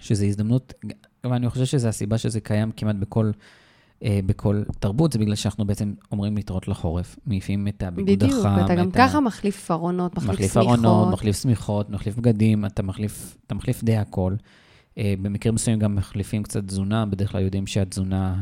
שזו 0.00 0.24
הזדמנות, 0.24 0.72
ואני 1.24 1.50
חושב 1.50 1.64
שזו 1.64 1.88
הסיבה 1.88 2.18
שזה 2.18 2.40
קיים 2.40 2.70
כמעט 2.72 2.96
בכל, 2.96 3.30
בכל 4.26 4.62
תרבות, 4.78 5.12
זה 5.12 5.18
בגלל 5.18 5.34
שאנחנו 5.34 5.64
בעצם 5.64 5.94
אומרים 6.12 6.36
להתראות 6.36 6.68
לחורף, 6.68 7.16
מעיפים 7.26 7.68
את 7.68 7.82
הביגוד 7.82 8.22
החם. 8.22 8.26
בדיוק, 8.26 8.44
ואתה 8.44 8.74
גם 8.74 8.90
ככה 8.90 9.20
מחליף 9.20 9.70
ארונות, 9.70 10.16
מחליף 10.16 10.30
מחליף 10.30 10.52
שמיכות. 10.52 10.68
ארונות, 10.68 11.12
מחליף 11.12 11.42
שמיכות, 11.42 11.90
מחליף 11.90 12.16
בגדים, 12.16 12.64
אתה 12.64 12.82
מחליף, 12.82 13.36
אתה 13.46 13.54
מחליף 13.54 13.84
די 13.84 13.96
הכל. 13.96 14.34
Uh, 14.94 14.96
במקרים 15.22 15.54
מסוימים 15.54 15.80
גם 15.80 15.94
מחליפים 15.94 16.42
קצת 16.42 16.64
תזונה, 16.64 17.06
בדרך 17.06 17.32
כלל 17.32 17.42
יודעים 17.42 17.66
שהתזונה 17.66 18.36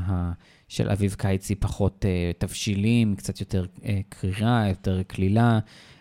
של 0.68 0.90
אביב-קיץ 0.90 1.48
היא 1.48 1.56
פחות 1.60 2.04
uh, 2.04 2.40
תבשילים, 2.40 3.14
קצת 3.16 3.40
יותר 3.40 3.64
קרירה, 4.08 4.68
יותר 4.68 5.02
קלילה. 5.02 5.58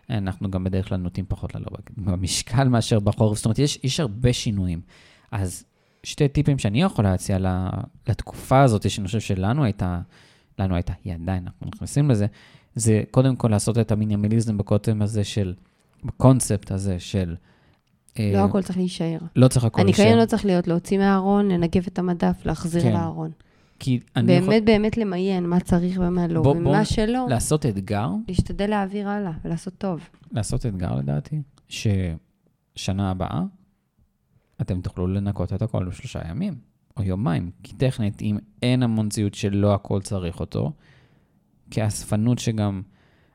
אנחנו 0.09 0.51
גם 0.51 0.63
בדרך 0.63 0.89
כלל 0.89 0.97
נוטים 0.97 1.25
פחות 1.27 1.55
לעלות 1.55 1.89
במשקל 1.97 2.63
מאשר 2.63 2.99
בחורף, 2.99 3.37
זאת 3.37 3.45
אומרת, 3.45 3.59
יש, 3.59 3.79
יש 3.83 3.99
הרבה 3.99 4.33
שינויים. 4.33 4.81
אז 5.31 5.63
שתי 6.03 6.27
טיפים 6.27 6.57
שאני 6.59 6.81
יכול 6.81 7.05
להציע 7.05 7.37
לתקופה 8.07 8.61
הזאת, 8.61 8.89
שאני 8.89 9.05
חושב 9.07 9.19
שלנו 9.19 9.63
הייתה, 9.63 9.99
לנו 10.59 10.75
הייתה, 10.75 10.93
היא 11.03 11.13
עדיין, 11.13 11.43
אנחנו 11.43 11.67
נכנסים 11.75 12.09
לזה, 12.11 12.25
זה 12.75 13.03
קודם 13.11 13.35
כל 13.35 13.47
לעשות 13.47 13.77
את 13.77 13.91
המינימליזם 13.91 14.57
בקוטם 14.57 15.01
הזה 15.01 15.23
של, 15.23 15.53
בקונספט 16.03 16.71
הזה 16.71 16.99
של... 16.99 17.35
אה, 18.19 18.31
לא 18.33 18.45
הכל 18.45 18.61
צריך 18.61 18.77
להישאר. 18.77 19.17
לא 19.35 19.47
צריך 19.47 19.65
הכל 19.65 19.81
הניקיון 19.81 20.07
להישאר. 20.07 20.21
לא 20.21 20.25
צריך 20.25 20.45
להיות 20.45 20.67
להוציא 20.67 20.97
מהארון, 20.97 21.47
לנגב 21.51 21.83
את 21.87 21.99
המדף, 21.99 22.45
להחזיר 22.45 22.81
כן. 22.81 22.93
לארון. 22.93 23.31
כי 23.79 23.99
אני 24.15 24.33
יכול 24.33 24.49
באמת 24.49 24.65
באמת 24.65 24.97
למיין 24.97 25.43
מה 25.49 25.59
צריך 25.59 25.99
ומה 26.03 26.27
לא, 26.27 26.41
בוא- 26.41 26.53
בוא- 26.53 26.61
ומה 26.71 26.85
שלא, 26.85 27.25
לעשות 27.29 27.65
אתגר, 27.65 28.09
להשתדל 28.27 28.69
להעביר 28.69 29.09
הלאה 29.09 29.31
ולעשות 29.45 29.73
טוב. 29.77 29.99
לעשות 30.31 30.65
אתגר 30.65 30.95
לדעתי, 30.95 31.41
ששנה 31.69 33.11
הבאה 33.11 33.41
אתם 34.61 34.81
תוכלו 34.81 35.07
לנקות 35.07 35.53
את 35.53 35.61
הכל 35.61 35.85
בשלושה 35.85 36.19
ימים 36.29 36.55
או 36.97 37.03
יומיים. 37.03 37.51
כי 37.63 37.73
טכנית, 37.75 38.21
אם 38.21 38.37
אין 38.63 38.83
המון 38.83 39.09
ציוד 39.09 39.33
שלא 39.33 39.73
הכל 39.73 40.01
צריך 40.01 40.39
אותו, 40.39 40.71
כאספנות 41.71 42.39
שגם... 42.39 42.81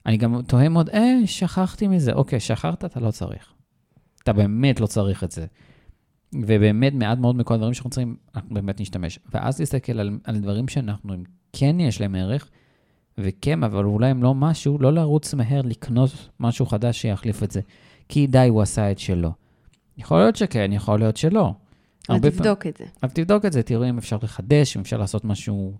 אני 0.06 0.16
גם 0.16 0.42
תוהה 0.42 0.68
מאוד, 0.68 0.88
אה, 0.90 1.26
שכחתי 1.26 1.88
מזה. 1.88 2.12
אוקיי, 2.12 2.40
שכחת, 2.40 2.84
אתה 2.84 3.00
לא 3.00 3.10
צריך. 3.10 3.52
אתה 4.22 4.32
באמת 4.32 4.80
לא 4.80 4.86
צריך 4.86 5.24
את 5.24 5.30
זה. 5.30 5.46
ובאמת, 6.34 6.92
מעט 6.94 7.18
מאוד 7.18 7.36
מכל 7.36 7.54
הדברים 7.54 7.74
שאנחנו 7.74 7.90
צריכים, 7.90 8.16
אנחנו 8.34 8.54
באמת 8.54 8.80
נשתמש. 8.80 9.18
ואז 9.34 9.60
להסתכל 9.60 10.00
על, 10.00 10.18
על 10.24 10.38
דברים 10.38 10.68
שאנחנו, 10.68 11.14
אם 11.14 11.22
כן 11.52 11.80
יש 11.80 12.00
להם 12.00 12.14
ערך, 12.14 12.50
וכן, 13.18 13.64
אבל 13.64 13.84
אולי 13.84 14.10
הם 14.10 14.22
לא 14.22 14.34
משהו, 14.34 14.78
לא 14.78 14.92
לרוץ 14.92 15.34
מהר 15.34 15.62
לקנות 15.62 16.10
משהו 16.40 16.66
חדש 16.66 17.02
שיחליף 17.02 17.42
את 17.42 17.50
זה. 17.50 17.60
כי 18.08 18.26
די, 18.26 18.48
הוא 18.48 18.62
עשה 18.62 18.90
את 18.90 18.98
שלו. 18.98 19.32
יכול 19.98 20.18
להיות 20.18 20.36
שכן, 20.36 20.70
יכול 20.72 20.98
להיות 20.98 21.16
שלא. 21.16 21.52
אבל 22.08 22.18
פעמים- 22.20 22.30
תבדוק 22.36 22.66
את 22.66 22.76
זה. 22.76 22.84
אבל 23.02 23.10
תבדוק 23.12 23.44
את 23.44 23.52
זה, 23.52 23.62
תראו 23.62 23.88
אם 23.88 23.98
אפשר 23.98 24.18
לחדש, 24.22 24.76
אם 24.76 24.80
אפשר 24.82 24.96
לעשות 24.96 25.24
משהו 25.24 25.74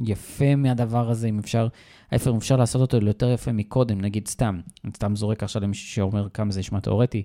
יפה 0.00 0.56
מהדבר 0.56 1.10
הזה, 1.10 1.28
אם 1.28 1.38
אפשר, 1.38 1.68
ההפך, 2.12 2.28
אם 2.28 2.36
אפשר 2.36 2.56
לעשות 2.56 2.80
אותו 2.80 3.06
יותר 3.06 3.30
יפה 3.30 3.52
מקודם, 3.52 4.00
נגיד 4.00 4.28
סתם, 4.28 4.60
אני 4.84 4.92
סתם 4.96 5.16
זורק 5.16 5.42
עכשיו 5.42 5.62
למישהו 5.62 5.88
שאומר 5.90 6.28
כמה 6.28 6.50
זה 6.52 6.60
נשמע 6.60 6.80
תיאורטי, 6.80 7.22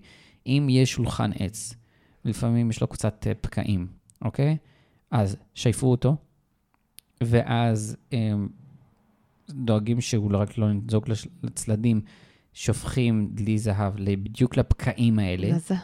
אם 0.47 0.67
יש 0.69 0.91
שולחן 0.91 1.31
עץ, 1.39 1.73
לפעמים 2.25 2.69
יש 2.69 2.81
לו 2.81 2.88
קצת 2.88 3.27
אה, 3.27 3.33
פקעים, 3.41 3.88
אוקיי? 4.21 4.57
אז 5.12 5.38
שייפו 5.53 5.91
אותו, 5.91 6.15
ואז 7.21 7.97
הם 8.12 8.49
דואגים 9.49 10.01
שהוא 10.01 10.31
רק 10.38 10.57
לא 10.57 10.73
נזוג 10.73 11.10
לש- 11.10 11.27
לצדדים, 11.43 12.01
שופכים 12.53 13.29
דלי 13.33 13.57
זהב 13.57 13.93
בדיוק 13.95 14.57
לפקעים 14.57 15.19
האלה. 15.19 15.47
לזהב, 15.47 15.77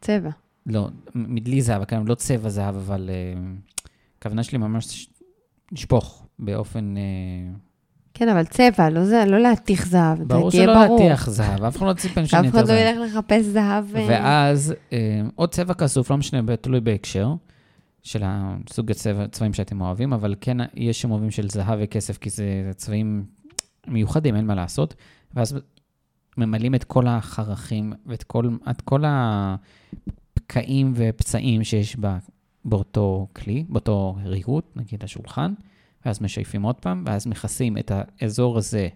צבע. 0.00 0.30
לא, 0.66 0.88
מדלי 1.14 1.62
זהב, 1.62 1.84
כן, 1.84 2.04
לא 2.06 2.14
צבע 2.14 2.48
זהב, 2.48 2.76
אבל 2.76 3.10
uh, 3.10 3.84
הכוונה 4.18 4.42
שלי 4.42 4.58
ממש 4.58 5.08
לשפוך 5.72 6.26
באופן... 6.38 6.94
Uh, 6.96 7.58
כן, 8.14 8.28
אבל 8.28 8.44
צבע, 8.44 8.90
לא 8.90 9.04
זה, 9.04 9.24
לא 9.26 9.38
להתיך 9.38 9.86
זהב, 9.86 10.22
ברור 10.22 10.50
זה 10.50 10.56
תהיה 10.56 10.64
שלא 10.64 10.86
ברור. 10.86 11.00
להטיח 11.00 11.30
זהב, 11.30 11.64
אף 11.64 11.76
אחד 11.76 11.86
לא 11.86 11.92
ציפה 11.92 12.26
שאני 12.26 12.26
שאף 12.26 12.54
אחד 12.54 12.68
לא. 12.68 12.72
ילך 12.72 12.98
לחפש 13.06 13.44
זהב. 13.44 13.96
אה, 13.96 14.06
ואז 14.08 14.74
uh, 14.90 14.94
עוד 15.34 15.50
צבע 15.52 15.74
כסוף, 15.74 16.10
לא 16.10 16.16
משנה, 16.16 16.56
תלוי 16.56 16.80
בהקשר 16.80 17.34
של 18.02 18.22
הסוג 18.24 18.90
הצבע, 18.90 19.28
צבעים 19.28 19.52
שאתם 19.52 19.80
אוהבים, 19.80 20.12
אבל 20.12 20.34
כן 20.40 20.56
יש 20.74 21.00
שם 21.00 21.10
אוהבים 21.10 21.30
של 21.30 21.50
זהב 21.50 21.78
וכסף, 21.82 22.18
כי 22.18 22.30
זה, 22.30 22.62
זה 22.66 22.72
צבעים 22.72 23.24
מיוחדים, 23.86 24.36
אין 24.36 24.46
מה 24.46 24.54
לעשות. 24.54 24.94
ואז 25.34 25.58
ממלאים 26.36 26.74
את 26.74 26.84
כל 26.84 27.06
החרכים 27.06 27.92
ואת 28.06 28.22
כל, 28.22 28.48
את 28.70 28.80
כל 28.80 29.04
הפקעים 29.06 30.92
ופצעים 30.96 31.64
שיש 31.64 31.96
בה, 31.96 32.18
באותו 32.64 33.26
כלי, 33.32 33.64
באותו 33.68 34.16
ריהוט, 34.24 34.64
נגיד 34.76 35.04
השולחן, 35.04 35.54
ואז 36.06 36.22
משייפים 36.22 36.62
עוד 36.62 36.74
פעם, 36.74 37.04
ואז 37.06 37.26
מכסים 37.26 37.78
את 37.78 37.92
האזור 37.94 38.58
הזה 38.58 38.88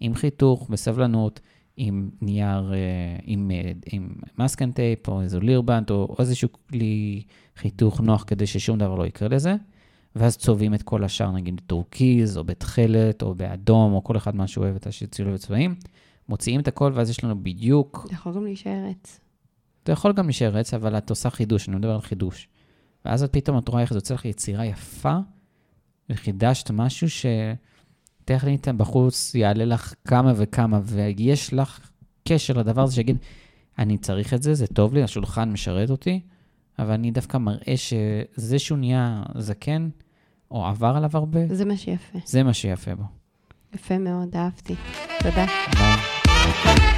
עם 0.00 0.14
חיתוך, 0.14 0.70
בסבלנות, 0.70 1.40
עם 1.76 2.10
נייר, 2.22 2.72
אה, 2.72 2.78
עם, 3.24 3.50
אה, 3.50 3.72
עם 3.92 4.08
masking 4.38 4.72
tape, 4.72 5.08
או 5.08 5.22
איזו 5.22 5.40
לירבנט, 5.40 5.90
או 5.90 6.16
איזשהו 6.18 6.48
כלי 6.70 7.22
חיתוך 7.56 8.00
נוח 8.00 8.24
כדי 8.26 8.46
ששום 8.46 8.78
דבר 8.78 8.94
לא 8.94 9.06
יקרה 9.06 9.28
לזה, 9.28 9.54
ואז 10.16 10.36
צובעים 10.36 10.74
את 10.74 10.82
כל 10.82 11.04
השאר, 11.04 11.30
נגיד 11.30 11.56
בטורקיז, 11.56 12.38
או 12.38 12.44
בתכלת, 12.44 13.22
או 13.22 13.34
באדום, 13.34 13.92
או 13.92 14.04
כל 14.04 14.16
אחד 14.16 14.36
מה 14.36 14.46
שהוא 14.46 14.64
אוהב 14.64 14.76
את 14.76 14.86
השילוב 14.86 15.34
בצבעים. 15.34 15.74
מוציאים 16.28 16.60
את 16.60 16.68
הכל, 16.68 16.92
ואז 16.94 17.10
יש 17.10 17.24
לנו 17.24 17.42
בדיוק... 17.42 18.02
אתה 18.06 18.14
יכול 18.14 18.34
גם 18.34 18.44
להישאר 18.44 18.84
עץ. 18.90 19.20
אתה 19.82 19.92
יכול 19.92 20.12
גם 20.12 20.26
להישאר 20.26 20.58
עץ, 20.58 20.74
אבל 20.74 20.98
את 20.98 21.10
עושה 21.10 21.30
חידוש, 21.30 21.68
אני 21.68 21.76
מדבר 21.76 21.94
על 21.94 22.00
חידוש. 22.00 22.48
ואז 23.04 23.22
את 23.22 23.32
פתאום 23.32 23.58
את 23.58 23.68
רואה 23.68 23.82
איך 23.82 23.92
זה 23.92 23.96
יוצא 23.96 24.14
לך 24.14 24.24
יצירה 24.24 24.66
יפה, 24.66 25.18
וחידשת 26.10 26.70
משהו 26.70 27.06
שטכנית 28.24 28.68
בחוץ 28.68 29.34
יעלה 29.34 29.64
לך 29.64 29.94
כמה 30.04 30.32
וכמה, 30.36 30.80
ויש 30.84 31.54
לך 31.54 31.90
קשר 32.28 32.54
לדבר 32.54 32.82
הזה 32.82 32.94
שיגיד, 32.94 33.16
אני 33.78 33.98
צריך 33.98 34.34
את 34.34 34.42
זה, 34.42 34.54
זה 34.54 34.66
טוב 34.66 34.94
לי, 34.94 35.02
השולחן 35.02 35.52
משרת 35.52 35.90
אותי, 35.90 36.20
אבל 36.78 36.92
אני 36.92 37.10
דווקא 37.10 37.38
מראה 37.38 37.74
שזה 37.76 38.58
שהוא 38.58 38.78
נהיה 38.78 39.22
זקן, 39.38 39.88
או 40.50 40.66
עבר 40.66 40.96
עליו 40.96 41.10
הרבה, 41.14 41.54
זה 41.54 41.64
מה 41.64 41.76
שיפה. 41.76 42.18
זה 42.26 42.42
מה 42.42 42.54
שיפה 42.54 42.94
בו. 42.94 43.04
יפה 43.76 43.98
מאוד, 43.98 44.36
אהבתי. 44.36 44.74
תודה. 45.22 45.44
ביי. 46.64 46.95